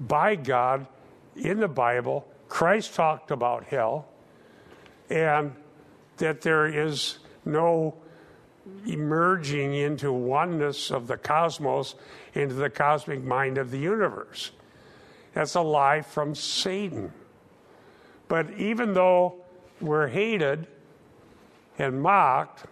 [0.00, 0.88] by God
[1.36, 2.26] in the Bible.
[2.48, 4.08] Christ talked about hell,
[5.08, 5.52] and
[6.16, 7.94] that there is no
[8.84, 11.94] emerging into oneness of the cosmos
[12.34, 14.50] into the cosmic mind of the universe.
[15.34, 17.12] That's a lie from Satan.
[18.28, 19.36] But even though
[19.80, 20.66] we're hated
[21.78, 22.64] and mocked,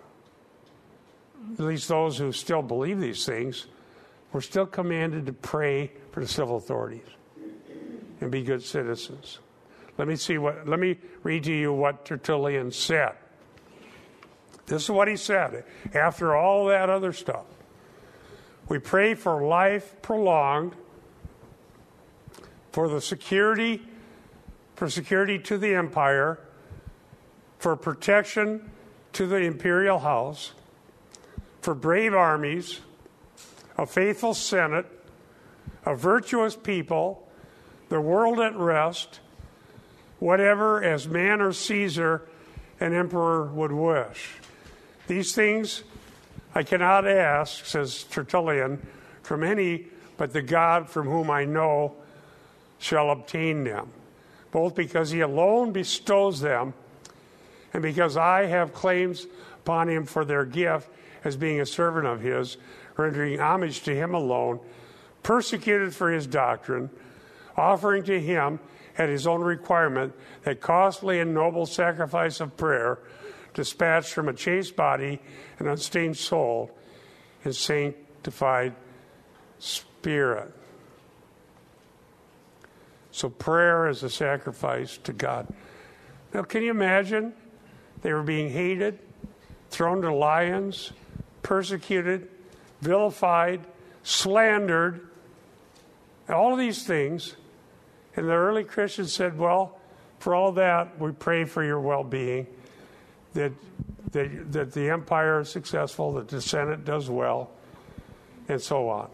[1.59, 3.67] at least those who still believe these things,
[4.33, 7.07] we're still commanded to pray for the civil authorities
[8.21, 9.39] and be good citizens.
[9.99, 13.13] Let me see what let me read to you what Tertullian said.
[14.67, 17.47] This is what he said after all that other stuff.
[18.69, 20.75] We pray for life prolonged,
[22.77, 23.81] for the security,
[24.75, 26.39] for security to the empire,
[27.59, 28.71] for protection
[29.15, 30.53] to the imperial house,
[31.63, 32.81] for brave armies,
[33.79, 34.85] a faithful senate,
[35.87, 37.27] a virtuous people,
[37.89, 39.21] the world at rest,
[40.19, 42.29] whatever as man or Caesar
[42.79, 44.35] an emperor would wish.
[45.07, 45.83] These things
[46.55, 48.87] I cannot ask, says Tertullian,
[49.23, 49.87] from any
[50.19, 51.97] but the God from whom I know
[52.79, 53.91] shall obtain them,
[54.51, 56.75] both because he alone bestows them
[57.73, 59.27] and because I have claims
[59.63, 60.89] upon him for their gift
[61.25, 62.57] as being a servant of his,
[62.97, 64.61] rendering homage to him alone,
[65.23, 66.89] persecuted for his doctrine,
[67.57, 68.61] offering to him
[68.97, 70.15] at his own requirement
[70.45, 72.99] that costly and noble sacrifice of prayer
[73.53, 75.21] dispatched from a chaste body
[75.59, 76.71] and unstained soul
[77.45, 78.75] and sanctified
[79.59, 80.56] spirit.
[83.17, 85.49] So, prayer is a sacrifice to God.
[86.35, 87.33] Now, can you imagine?
[88.03, 88.99] They were being hated,
[89.71, 90.93] thrown to lions,
[91.43, 92.29] persecuted,
[92.83, 93.63] vilified,
[94.03, 95.09] slandered,
[96.29, 97.37] all of these things.
[98.17, 99.79] And the early Christians said, Well,
[100.19, 102.47] for all that, we pray for your well being
[103.33, 103.53] that,
[104.11, 107.51] that, that the empire is successful, that the Senate does well,
[108.47, 109.09] and so on.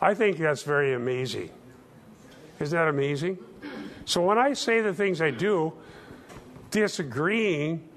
[0.00, 1.50] I think that's very amazing.
[2.60, 3.38] Isn't that amazing?
[4.04, 5.72] So when I say the things I do,
[6.70, 7.88] disagreeing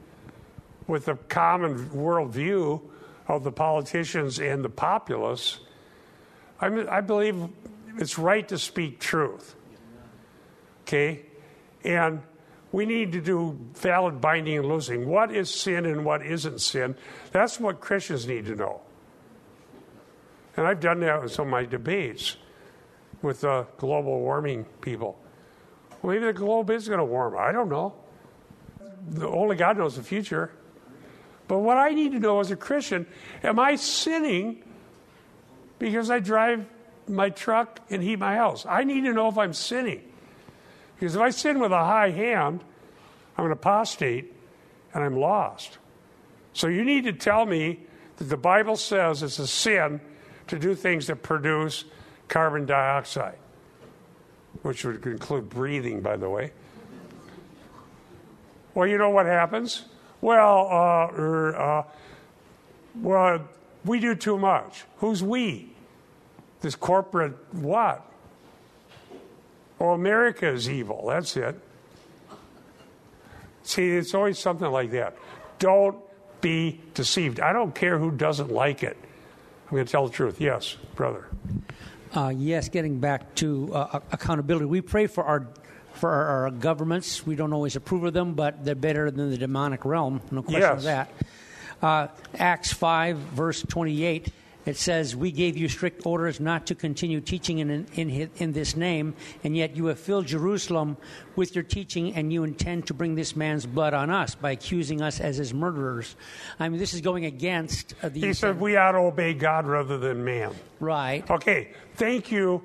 [0.88, 2.82] with the common worldview
[3.28, 5.60] of the politicians and the populace,
[6.60, 7.48] I, I believe
[7.98, 9.56] it's right to speak truth.
[10.82, 11.26] Okay?
[11.84, 12.22] And
[12.72, 15.08] we need to do valid binding and loosing.
[15.08, 16.96] What is sin and what isn't sin?
[17.32, 18.82] That's what Christians need to know.
[20.58, 22.36] And I've done that in some of my debates
[23.22, 25.20] with the global warming people.
[26.02, 27.36] Well, maybe the globe is going to warm.
[27.38, 27.94] I don't know.
[29.10, 30.52] The, only God knows the future.
[31.48, 33.08] But what I need to know as a Christian,
[33.44, 34.64] am I sinning
[35.80, 36.66] because I drive
[37.08, 38.66] my truck and heat my house?
[38.66, 40.04] I need to know if I'm sinning.
[40.96, 42.64] Because if I sin with a high hand,
[43.38, 44.34] I'm an apostate
[44.94, 45.78] and I'm lost.
[46.54, 47.80] So you need to tell me
[48.18, 50.02] that the Bible says it's a sin
[50.48, 51.86] to do things that produce
[52.30, 53.38] carbon dioxide,
[54.62, 56.52] which would include breathing, by the way.
[58.74, 59.86] Well, you know what happens?
[60.22, 61.84] Well, uh, er, uh,
[62.96, 63.48] well,
[63.84, 64.86] we do too much.
[64.98, 65.74] Who's we?
[66.62, 68.06] This corporate what?
[69.80, 71.08] Oh, America is evil.
[71.08, 71.58] That's it.
[73.64, 75.16] See, it's always something like that.
[75.58, 75.98] Don't
[76.42, 77.40] be deceived.
[77.40, 78.98] I don't care who doesn't like it.
[79.66, 80.42] I'm going to tell the truth.
[80.42, 81.28] Yes, brother.
[82.14, 85.48] Uh, yes, getting back to uh, accountability, we pray for our
[85.94, 87.26] for our, our, governments.
[87.26, 90.22] We don't always approve of them, but they're better than the demonic realm.
[90.32, 90.78] No question yes.
[90.78, 91.12] of that.
[91.82, 92.08] Uh,
[92.38, 94.32] Acts five, verse twenty-eight.
[94.66, 98.76] It says, We gave you strict orders not to continue teaching in, in, in, this
[98.76, 100.98] name, and yet you have filled Jerusalem
[101.36, 105.02] with your teaching, and you intend to bring this man's blood on us by accusing
[105.02, 106.16] us as his murderers.
[106.60, 108.20] I mean, this is going against uh, the.
[108.20, 110.54] He said, We ought to obey God rather than man.
[110.80, 111.30] Right.
[111.30, 112.62] Okay, thank you.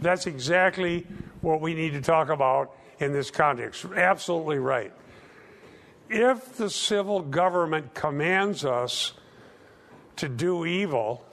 [0.00, 1.06] That's exactly
[1.40, 3.84] what we need to talk about in this context.
[3.96, 4.92] Absolutely right.
[6.10, 9.12] If the civil government commands us,
[10.16, 11.24] to do evil,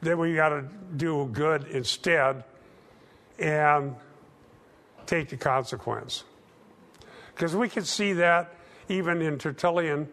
[0.00, 0.64] then we got to
[0.96, 2.44] do good instead
[3.38, 3.94] and
[5.06, 6.24] take the consequence.
[7.34, 8.54] Because we can see that
[8.88, 10.08] even in Tertullian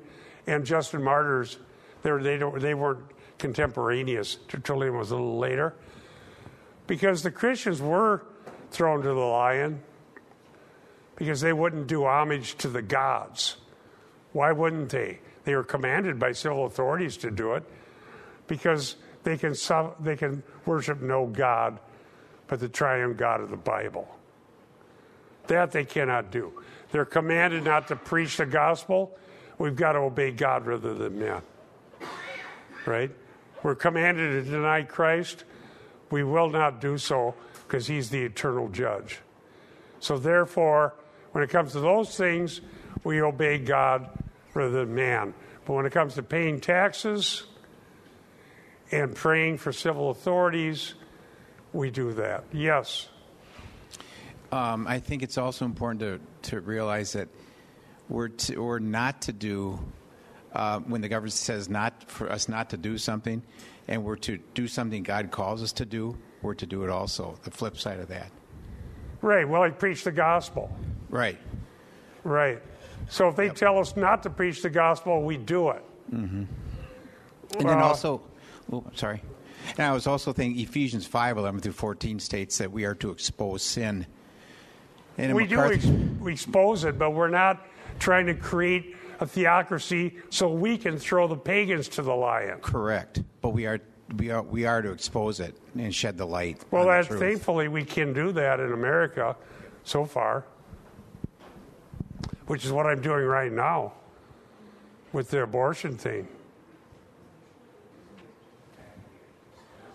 [0.48, 1.58] and Justin Martyr's,
[2.02, 3.06] they, were, they, they weren't
[3.38, 4.38] contemporaneous.
[4.48, 5.74] Tertullian was a little later.
[6.88, 8.24] Because the Christians were
[8.72, 9.82] thrown to the lion
[11.16, 13.58] because they wouldn't do homage to the gods.
[14.32, 15.20] Why wouldn't they?
[15.46, 17.64] They were commanded by civil authorities to do it
[18.48, 19.56] because they can,
[20.00, 21.80] they can worship no God
[22.48, 24.08] but the triune God of the Bible.
[25.48, 26.54] That they cannot do.
[26.92, 29.18] They're commanded not to preach the gospel.
[29.58, 31.42] We've got to obey God rather than men.
[32.86, 33.12] Right?
[33.64, 35.46] We're commanded to deny Christ.
[36.12, 37.34] We will not do so
[37.66, 39.20] because he's the eternal judge.
[40.00, 40.96] So, therefore,
[41.32, 42.62] when it comes to those things,
[43.04, 44.10] we obey God
[44.54, 45.34] rather than man.
[45.66, 47.44] But when it comes to paying taxes
[48.92, 50.94] and praying for civil authorities,
[51.72, 52.44] we do that.
[52.52, 53.10] Yes.
[54.52, 56.00] Um, I think it's also important
[56.44, 57.30] to, to realize that
[58.10, 59.80] we're, to, we're not to do,
[60.54, 63.42] uh, when the government says not for us not to do something,
[63.88, 67.40] and we're to do something God calls us to do, we're to do it also.
[67.44, 68.30] The flip side of that.
[69.22, 69.48] Right.
[69.48, 70.70] Well, I preach the gospel.
[71.10, 71.40] Right.
[72.24, 72.62] Right.
[73.10, 73.56] So if they yep.
[73.56, 75.84] tell us not to preach the gospel, we do it.
[76.12, 76.44] Mm-hmm.
[77.60, 78.22] And then uh, also,
[78.72, 79.22] oh, sorry.
[79.78, 83.12] And I was also thinking Ephesians 5 11 through 14 states that we are to
[83.12, 84.06] expose sin.
[85.18, 87.66] And we McCarthy, do ex- we expose it, but we're not
[88.00, 92.60] trying to create a theocracy so we can throw the pagans to the lion.
[92.60, 93.22] Correct.
[93.42, 93.80] But we are
[94.18, 96.64] we are we are to expose it and shed the light.
[96.72, 99.36] Well, that thankfully we can do that in America
[99.84, 100.46] so far,
[102.48, 103.94] which is what I'm doing right now
[105.12, 106.28] with the abortion thing.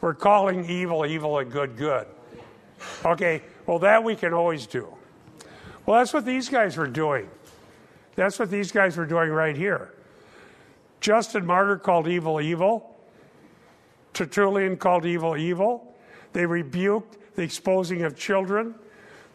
[0.01, 2.07] We're calling evil evil and good good.
[3.05, 4.87] Okay, well, that we can always do.
[5.85, 7.29] Well, that's what these guys were doing.
[8.15, 9.95] That's what these guys were doing right here.
[11.01, 12.97] Justin Martyr called evil evil.
[14.13, 15.95] Tertullian called evil evil.
[16.33, 18.75] They rebuked the exposing of children.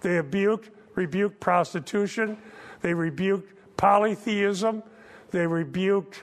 [0.01, 2.37] They rebuked, rebuked prostitution.
[2.83, 4.83] They rebuked polytheism.
[5.31, 6.21] They rebuked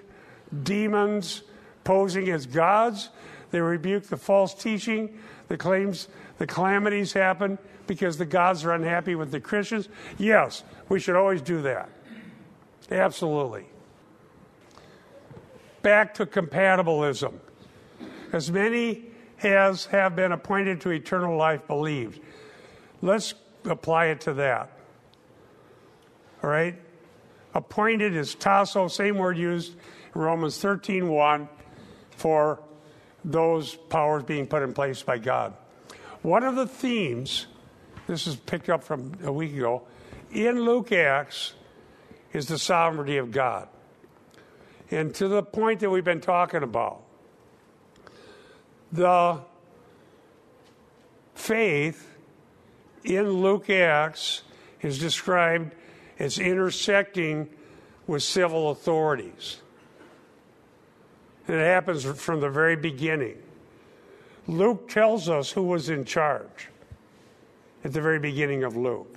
[0.63, 1.43] demons
[1.83, 3.09] posing as gods.
[3.51, 6.07] They rebuked the false teaching that claims
[6.39, 7.59] the calamities happen
[7.89, 9.89] because the gods are unhappy with the Christians.
[10.19, 11.89] Yes, we should always do that.
[12.91, 13.65] Absolutely.
[15.83, 17.35] Back to compatibilism.
[18.33, 19.07] As many
[19.43, 22.21] as have been appointed to eternal life believed.
[23.01, 23.35] Let's
[23.65, 24.71] apply it to that.
[26.43, 26.77] All right?
[27.55, 29.75] Appointed is tasso, same word used
[30.15, 31.49] in Romans 13:1
[32.17, 32.61] for
[33.25, 35.55] those powers being put in place by God.
[36.23, 37.47] One of the themes,
[38.07, 39.83] this is picked up from a week ago,
[40.31, 41.55] in Luke Acts
[42.33, 43.69] is the sovereignty of God.
[44.91, 47.03] And to the point that we've been talking about,
[48.93, 49.41] the
[51.35, 52.17] faith
[53.05, 54.43] in Luke Acts
[54.83, 55.75] is described
[56.21, 57.49] as intersecting
[58.07, 59.57] with civil authorities.
[61.49, 63.39] And It happens from the very beginning.
[64.47, 66.69] Luke tells us who was in charge
[67.83, 69.17] at the very beginning of Luke.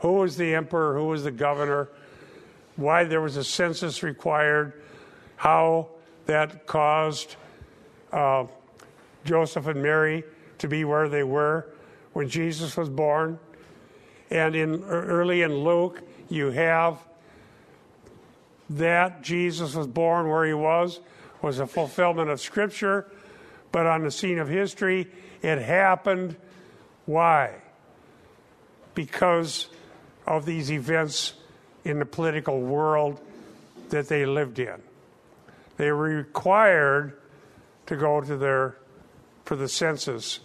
[0.00, 0.98] Who was the emperor?
[0.98, 1.88] Who was the governor?
[2.76, 4.82] Why there was a census required?
[5.36, 5.88] How
[6.26, 7.36] that caused
[8.12, 8.46] uh,
[9.24, 10.24] Joseph and Mary
[10.58, 11.68] to be where they were
[12.12, 13.38] when Jesus was born.
[14.32, 16.98] And in er, early in Luke, you have
[18.70, 21.00] that Jesus was born where he was
[21.42, 23.10] was a fulfillment of Scripture,
[23.72, 25.06] but on the scene of history,
[25.42, 26.36] it happened.
[27.04, 27.56] Why?
[28.94, 29.68] Because
[30.26, 31.34] of these events
[31.84, 33.20] in the political world
[33.90, 34.80] that they lived in.
[35.76, 37.18] They were required
[37.86, 38.78] to go to their
[39.44, 40.40] for the census.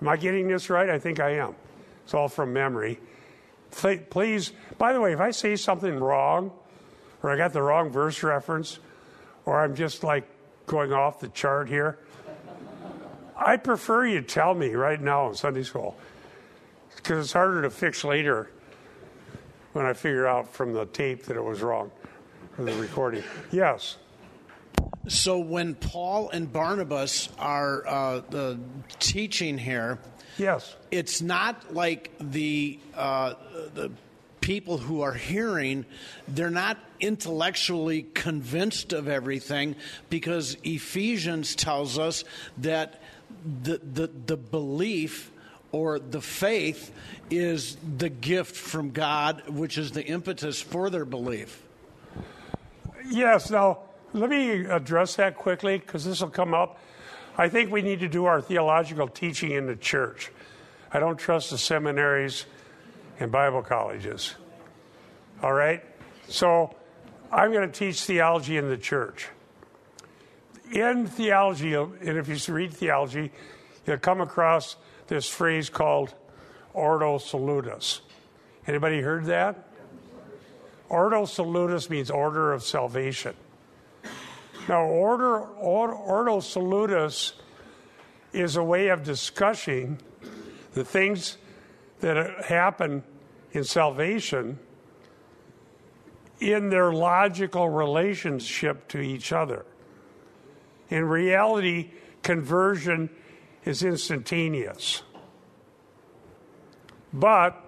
[0.00, 0.88] Am I getting this right?
[0.88, 1.54] I think I am.
[2.04, 2.98] It's all from memory.
[3.70, 6.52] Please, by the way, if I say something wrong
[7.22, 8.78] or I got the wrong verse reference,
[9.44, 10.28] or I'm just like
[10.66, 11.98] going off the chart here,
[13.36, 15.96] I prefer you tell me right now in Sunday school
[16.96, 18.50] because it's harder to fix later
[19.72, 21.90] when I figure out from the tape that it was wrong
[22.54, 23.24] from the recording.
[23.50, 23.96] Yes.
[25.08, 28.56] So when Paul and Barnabas are uh,
[29.00, 29.98] teaching here,
[30.38, 33.34] yes, it's not like the uh,
[33.74, 33.90] the
[34.42, 35.86] people who are hearing,
[36.28, 39.74] they're not intellectually convinced of everything
[40.10, 42.24] because Ephesians tells us
[42.58, 43.00] that
[43.62, 45.30] the, the, the belief
[45.70, 46.92] or the faith
[47.30, 51.62] is the gift from God, which is the impetus for their belief.
[53.08, 53.78] Yes, now
[54.12, 56.78] let me address that quickly because this will come up.
[57.36, 60.30] I think we need to do our theological teaching in the church.
[60.92, 62.44] I don't trust the seminaries
[63.18, 64.34] and Bible colleges.
[65.42, 65.82] All right?
[66.28, 66.74] So
[67.30, 69.28] I'm going to teach theology in the church.
[70.72, 73.32] In theology, and if you read theology,
[73.86, 74.76] you'll come across
[75.06, 76.14] this phrase called
[76.74, 78.00] Ordo Salutis.
[78.66, 79.68] Anybody heard that?
[80.88, 83.34] Ordo Salutis means order of salvation.
[84.68, 87.32] Now, order, Ordo Salutis
[88.32, 89.98] is a way of discussing
[90.74, 91.36] the things
[92.00, 93.02] that happen
[93.52, 94.58] in salvation
[96.40, 99.64] in their logical relationship to each other.
[100.90, 101.90] In reality,
[102.22, 103.10] conversion
[103.64, 105.02] is instantaneous.
[107.12, 107.58] But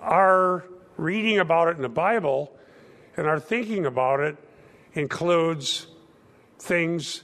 [0.00, 0.64] our
[0.96, 2.52] reading about it in the Bible
[3.16, 4.36] and our thinking about it
[4.94, 5.86] includes
[6.64, 7.22] things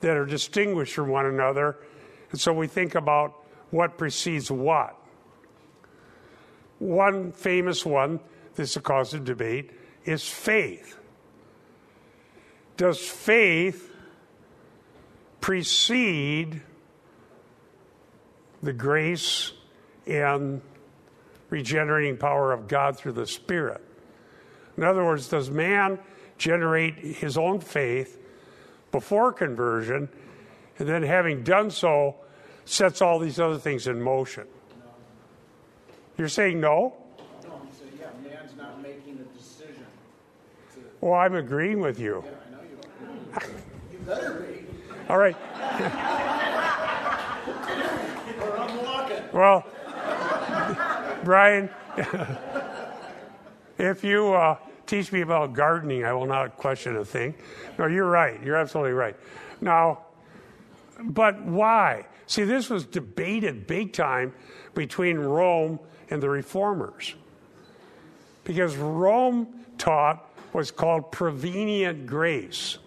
[0.00, 1.76] that are distinguished from one another.
[2.30, 3.34] And so we think about
[3.70, 4.96] what precedes what.
[6.78, 8.20] One famous one
[8.54, 9.72] that's a cause of debate
[10.04, 10.98] is faith.
[12.76, 13.90] Does faith
[15.40, 16.60] precede
[18.62, 19.52] the grace
[20.06, 20.60] and
[21.48, 23.82] regenerating power of God through the Spirit?
[24.76, 25.98] In other words, does man
[26.36, 28.20] generate his own faith
[28.92, 30.08] before conversion,
[30.78, 32.16] and then having done so,
[32.64, 34.46] sets all these other things in motion?
[36.18, 36.94] You're saying no?
[37.44, 39.84] No, I'm saying, yeah, man's not making a decision.
[41.00, 42.24] Well, I'm agreeing with you.
[42.24, 42.78] Yeah, I know you
[43.34, 43.42] are.
[43.92, 44.64] You better be,
[45.10, 45.36] All right.
[48.40, 49.22] or I'm walking.
[49.32, 49.64] Well,
[51.24, 51.68] Brian,
[53.78, 54.56] if you uh,
[54.86, 57.34] teach me about gardening, I will not question a thing.
[57.78, 58.42] No, you're right.
[58.42, 59.16] You're absolutely right.
[59.60, 60.00] Now,
[61.00, 62.06] but why?
[62.26, 64.34] See, this was debated big time
[64.74, 65.78] between Rome
[66.10, 67.14] and the reformers.
[68.44, 72.78] Because Rome taught what's called prevenient grace.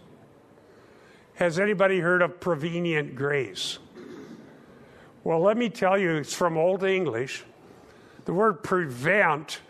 [1.35, 3.79] Has anybody heard of prevenient grace?
[5.23, 7.43] Well, let me tell you, it's from Old English.
[8.25, 9.61] The word prevent,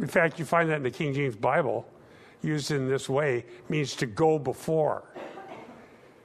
[0.00, 1.86] in fact, you find that in the King James Bible,
[2.42, 5.04] used in this way, means to go before.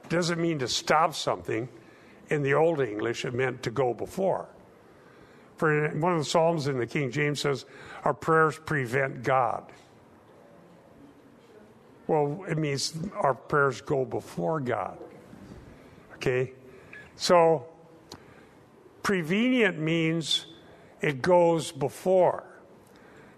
[0.08, 1.68] Doesn't mean to stop something.
[2.28, 4.48] In the Old English, it meant to go before.
[5.56, 7.64] For one of the Psalms in the King James says,
[8.04, 9.64] Our prayers prevent God.
[12.06, 14.98] Well, it means our prayers go before God.
[16.14, 16.52] Okay?
[17.16, 17.66] So,
[19.02, 20.46] prevenient means
[21.00, 22.49] it goes before.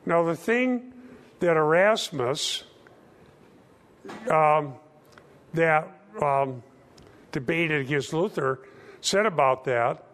[0.05, 0.93] Now, the thing
[1.41, 2.65] that Erasmus,
[4.31, 4.75] um,
[5.55, 5.89] that
[6.21, 6.63] um,
[7.31, 8.61] debated against Luther,
[9.01, 10.05] said about that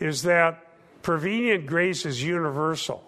[0.00, 0.64] is that
[1.02, 3.04] prevenient grace is universal.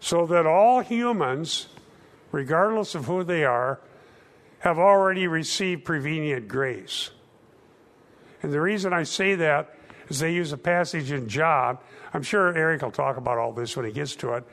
[0.00, 1.68] So that all humans,
[2.30, 3.80] regardless of who they are,
[4.60, 7.10] have already received prevenient grace.
[8.42, 9.74] And the reason I say that
[10.08, 11.78] is they use a passage in John.
[12.12, 14.44] I'm sure Eric will talk about all this when he gets to it.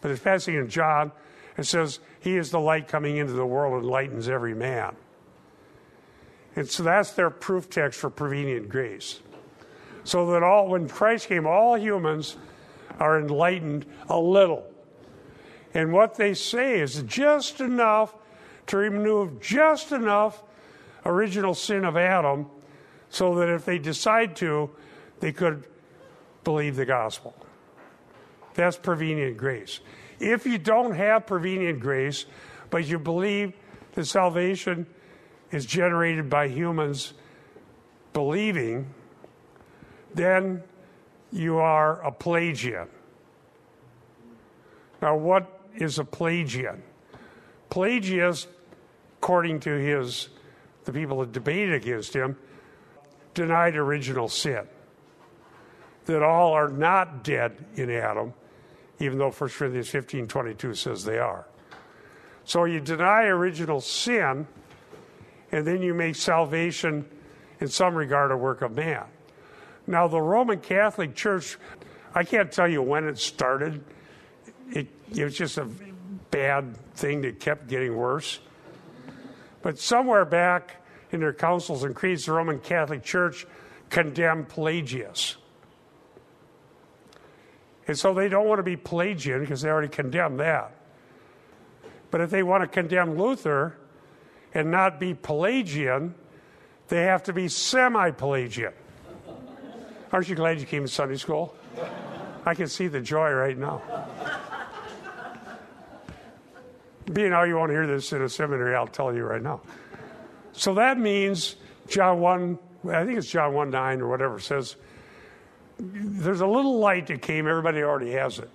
[0.00, 1.12] But a passage in John
[1.56, 4.94] that says, He is the light coming into the world and enlightens every man.
[6.56, 9.20] And so that's their proof text for prevenient grace.
[10.04, 12.36] So that all, when Christ came, all humans
[12.98, 14.64] are enlightened a little.
[15.74, 18.14] And what they say is just enough
[18.68, 20.42] to remove just enough
[21.04, 22.46] original sin of Adam
[23.10, 24.70] so that if they decide to,
[25.20, 25.64] they could
[26.44, 27.34] believe the gospel.
[28.54, 29.80] That's prevenient grace.
[30.20, 32.26] If you don't have prevenient grace,
[32.70, 33.52] but you believe
[33.92, 34.86] that salvation
[35.50, 37.14] is generated by humans
[38.12, 38.92] believing,
[40.14, 40.62] then
[41.30, 42.88] you are a Pelagian.
[45.00, 46.82] Now, what is a Pelagian?
[47.70, 48.46] Pelagius,
[49.18, 50.30] according to his
[50.84, 52.34] the people that debated against him,
[53.34, 54.66] denied original sin.
[56.08, 58.32] That all are not dead in Adam,
[58.98, 61.46] even though 1 Corinthians 15 22 says they are.
[62.46, 64.46] So you deny original sin,
[65.52, 67.06] and then you make salvation
[67.60, 69.04] in some regard a work of man.
[69.86, 71.58] Now, the Roman Catholic Church,
[72.14, 73.84] I can't tell you when it started.
[74.70, 75.68] It, it was just a
[76.30, 78.40] bad thing that kept getting worse.
[79.60, 80.82] But somewhere back
[81.12, 83.46] in their councils and creeds, the Roman Catholic Church
[83.90, 85.36] condemned Pelagius.
[87.88, 90.72] And so they don't want to be Pelagian because they already condemned that.
[92.10, 93.78] But if they want to condemn Luther
[94.52, 96.14] and not be Pelagian,
[96.88, 98.74] they have to be semi Pelagian.
[100.12, 101.54] Aren't you glad you came to Sunday school?
[102.44, 103.82] I can see the joy right now.
[107.12, 109.62] Being how you won't hear this in a seminary, I'll tell you right now.
[110.52, 111.56] So that means
[111.88, 112.58] John 1,
[112.90, 114.76] I think it's John 1 9 or whatever, says
[115.78, 118.50] there's a little light that came, everybody already has it.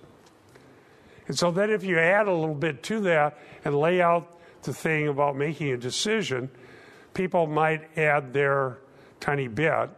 [1.26, 4.74] And so then if you add a little bit to that and lay out the
[4.74, 6.50] thing about making a decision,
[7.14, 8.78] people might add their
[9.20, 9.90] tiny bit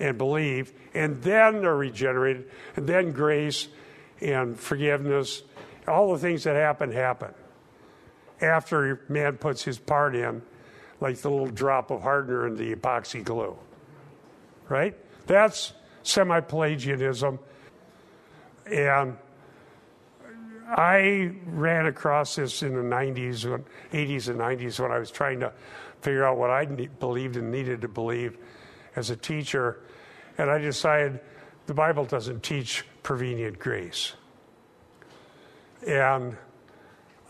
[0.00, 3.68] and believe, and then they're regenerated, and then grace
[4.20, 5.42] and forgiveness,
[5.86, 7.32] all the things that happen happen
[8.40, 10.42] after man puts his part in,
[11.00, 13.56] like the little drop of hardener in the epoxy glue.
[14.68, 14.96] Right?
[15.26, 15.72] That's
[16.08, 17.38] semi Pelagianism.
[18.66, 19.16] And
[20.68, 25.40] I ran across this in the 90s, when, 80s and 90s when I was trying
[25.40, 25.52] to
[26.00, 28.38] figure out what I believed and needed to believe
[28.96, 29.80] as a teacher.
[30.36, 31.20] And I decided
[31.66, 34.14] the Bible doesn't teach prevenient grace.
[35.86, 36.36] And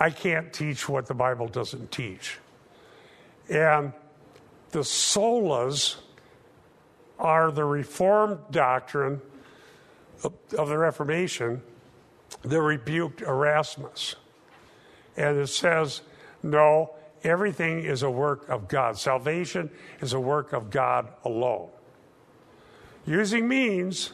[0.00, 2.38] I can't teach what the Bible doesn't teach.
[3.48, 3.92] And
[4.70, 5.96] the solas
[7.18, 9.20] are the Reformed doctrine
[10.22, 11.62] of, the Reformation
[12.42, 14.16] that rebuked Erasmus.
[15.16, 16.02] And it says,
[16.42, 16.94] no,
[17.24, 18.98] everything is a work of God.
[18.98, 21.68] Salvation is a work of God alone.
[23.06, 24.12] Using means,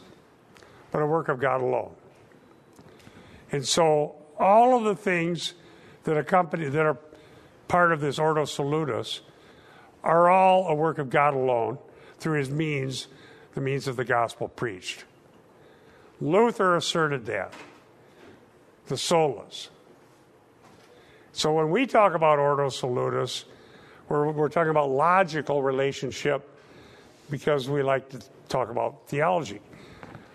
[0.91, 1.91] but a work of God alone.
[3.51, 5.53] And so all of the things
[6.03, 6.97] that accompany that are
[7.67, 9.21] part of this Ordo Salutis
[10.03, 11.77] are all a work of God alone
[12.19, 13.07] through his means,
[13.53, 15.05] the means of the gospel preached.
[16.21, 17.53] Luther asserted that,
[18.87, 19.69] the solas.
[21.33, 23.45] So when we talk about Ordo Salutis,
[24.07, 26.49] we're, we're talking about logical relationship
[27.29, 29.59] because we like to talk about theology.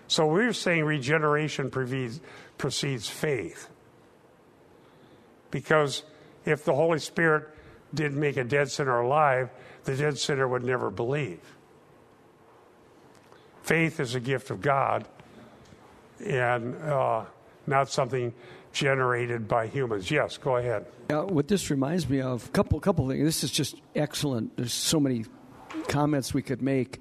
[0.08, 2.20] So we're saying regeneration precedes,
[2.58, 3.68] precedes faith.
[5.50, 6.02] Because
[6.44, 7.48] if the Holy Spirit
[7.94, 9.50] didn't make a dead sinner alive,
[9.84, 11.40] the dead sinner would never believe.
[13.62, 15.06] Faith is a gift of God
[16.24, 17.24] and uh,
[17.66, 18.32] not something
[18.72, 20.10] generated by humans.
[20.10, 20.86] Yes, go ahead.
[21.10, 23.24] Uh, what this reminds me of, a couple, couple things.
[23.24, 24.56] This is just excellent.
[24.56, 25.24] There's so many
[25.88, 27.00] comments we could make,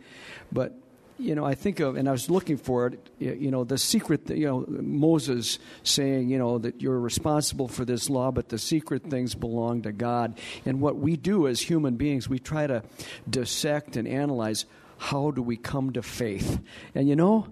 [0.51, 0.73] but
[1.19, 4.29] you know, I think of, and I was looking for it, you know, the secret,
[4.29, 9.03] you know, Moses saying, you know, that you're responsible for this law, but the secret
[9.03, 10.39] things belong to God.
[10.65, 12.83] And what we do as human beings, we try to
[13.29, 14.65] dissect and analyze
[14.99, 16.59] how do we come to faith.
[16.93, 17.47] And you know,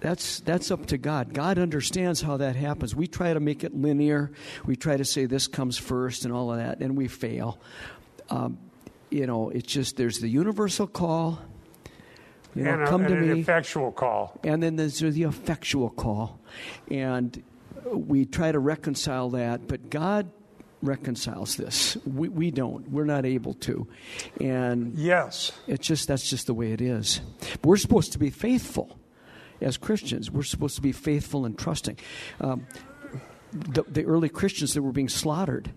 [0.00, 1.32] that's that's up to God.
[1.32, 2.94] God understands how that happens.
[2.94, 4.30] We try to make it linear.
[4.66, 7.58] We try to say this comes first and all of that, and we fail.
[8.28, 8.58] Um,
[9.10, 11.40] you know, it's just there's the universal call
[12.54, 13.40] you know, and a, come and to an me.
[13.40, 14.38] effectual call.
[14.42, 16.38] And then there's the effectual call.
[16.90, 17.42] And
[17.92, 20.30] we try to reconcile that, but God
[20.82, 21.96] reconciles this.
[22.06, 22.90] We, we don't.
[22.90, 23.86] We're not able to.
[24.40, 27.20] And yes, it's just that's just the way it is.
[27.40, 28.98] But we're supposed to be faithful
[29.60, 30.30] as Christians.
[30.30, 31.98] We're supposed to be faithful and trusting.
[32.40, 32.66] Um,
[33.52, 35.70] the, the early Christians that were being slaughtered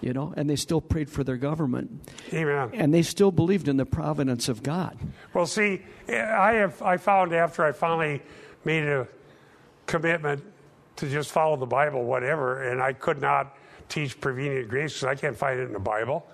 [0.00, 2.08] you know, and they still prayed for their government.
[2.32, 2.70] Amen.
[2.72, 4.96] And they still believed in the providence of God.
[5.34, 8.22] Well, see, I have I found after I finally
[8.64, 9.06] made a
[9.86, 10.42] commitment
[10.96, 13.56] to just follow the Bible, whatever, and I could not
[13.90, 16.26] teach prevenient grace because I can't find it in the Bible.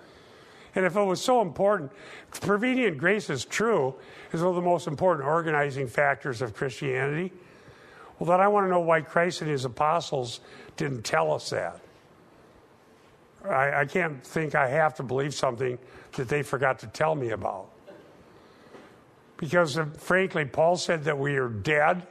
[0.75, 1.91] And if it was so important,
[2.29, 3.95] prevenient grace is true,
[4.31, 7.33] is one of the most important organizing factors of Christianity.
[8.19, 10.39] Well, then I want to know why Christ and his apostles
[10.75, 11.81] didn't tell us that.
[13.43, 15.77] I, I can't think I have to believe something
[16.13, 17.69] that they forgot to tell me about.
[19.37, 22.05] Because, uh, frankly, Paul said that we are dead.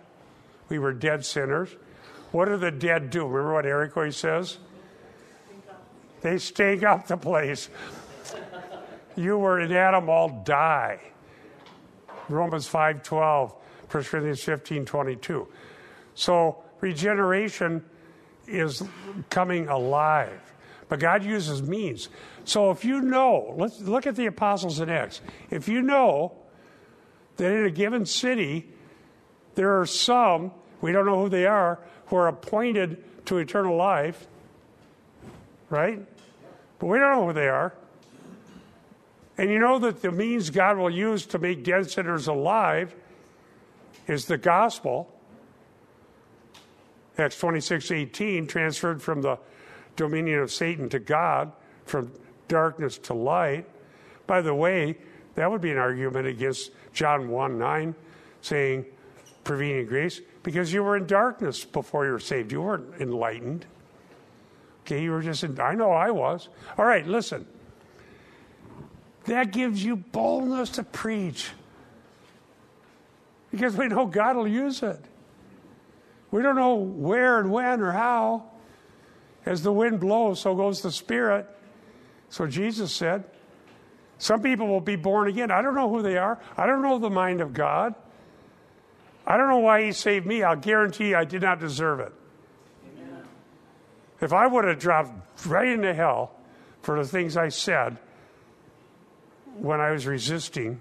[0.69, 1.71] We were dead sinners.
[2.31, 3.27] What do the dead do?
[3.27, 4.59] Remember what Eric always says?
[6.27, 7.71] They stake up the place.
[9.15, 10.99] You were in Adam, all die.
[12.29, 13.55] Romans 5.12,
[13.93, 15.47] 1 Corinthians 15.22.
[16.17, 17.85] So regeneration
[18.49, 18.83] is
[19.31, 20.41] coming alive.
[20.89, 22.09] But God uses means.
[22.45, 25.21] So if you know, let's look at the apostles in Acts.
[25.49, 26.33] If you know
[27.37, 28.69] that in a given city
[29.55, 30.51] there are some,
[30.81, 34.27] we don't know who they are, who are appointed to eternal life,
[35.71, 36.05] right?
[36.79, 37.75] But we don't know who they are.
[39.39, 42.95] And you know that the means God will use to make dead sinners alive
[44.07, 45.13] is the gospel.
[47.19, 49.39] Acts 26 18, transferred from the
[49.97, 51.53] dominion of Satan to God,
[51.85, 52.13] from
[52.49, 53.67] darkness to light.
[54.27, 54.97] By the way,
[55.35, 57.95] that would be an argument against John 1 9,
[58.41, 58.87] saying
[59.45, 60.21] prevenient grace?
[60.43, 62.53] Because you were in darkness before you were saved.
[62.53, 63.67] You weren't enlightened.
[64.87, 66.49] Okay, you were just in, I know I was.
[66.79, 67.45] All right, listen.
[69.25, 71.51] That gives you boldness to preach.
[73.51, 75.01] Because we know God will use it.
[76.31, 78.45] We don't know where and when or how.
[79.45, 81.49] As the wind blows, so goes the Spirit.
[82.29, 83.25] So Jesus said.
[84.19, 85.51] Some people will be born again.
[85.51, 86.41] I don't know who they are.
[86.57, 87.97] I don't know the mind of God.
[89.27, 90.45] I don't know why He saved me.
[90.45, 92.13] I'll guarantee I did not deserve it.
[94.21, 96.33] If I would have dropped right into hell
[96.83, 97.99] for the things I said
[99.59, 100.81] when I was resisting,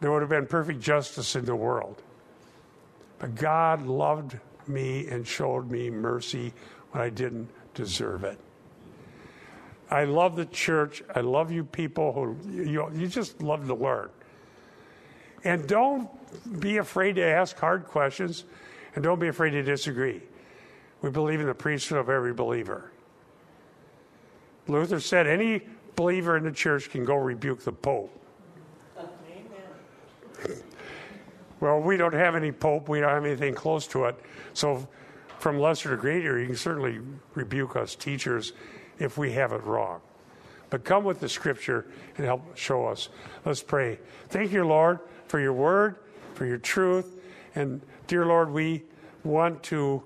[0.00, 2.02] there would have been perfect justice in the world.
[3.18, 6.52] But God loved me and showed me mercy
[6.90, 8.38] when I didn't deserve it.
[9.90, 11.02] I love the church.
[11.14, 14.08] I love you people who you, you just love to learn.
[15.44, 16.08] And don't
[16.60, 18.44] be afraid to ask hard questions
[18.94, 20.22] and don't be afraid to disagree.
[21.02, 22.92] We believe in the priesthood of every believer.
[24.68, 25.62] Luther said any
[25.96, 28.16] believer in the church can go rebuke the Pope.
[28.98, 30.62] Amen.
[31.60, 32.88] Well, we don't have any Pope.
[32.88, 34.18] We don't have anything close to it.
[34.54, 34.86] So,
[35.38, 37.00] from lesser to greater, you can certainly
[37.34, 38.52] rebuke us teachers
[39.00, 40.00] if we have it wrong.
[40.70, 41.86] But come with the scripture
[42.16, 43.08] and help show us.
[43.44, 43.98] Let's pray.
[44.28, 45.96] Thank you, Lord, for your word,
[46.34, 47.20] for your truth.
[47.56, 48.84] And dear Lord, we
[49.24, 50.02] want to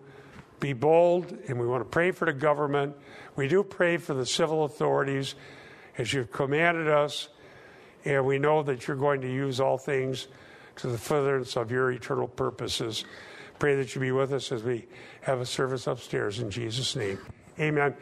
[0.61, 2.97] be bold and we want to pray for the government.
[3.37, 5.35] We do pray for the civil authorities
[5.99, 7.29] as you've commanded us.
[8.05, 10.29] And we know that you're going to use all things
[10.77, 13.05] to the furtherance of your eternal purposes.
[13.59, 14.87] Pray that you be with us as we
[15.23, 17.19] have a service upstairs in Jesus' name.
[17.59, 17.95] Amen.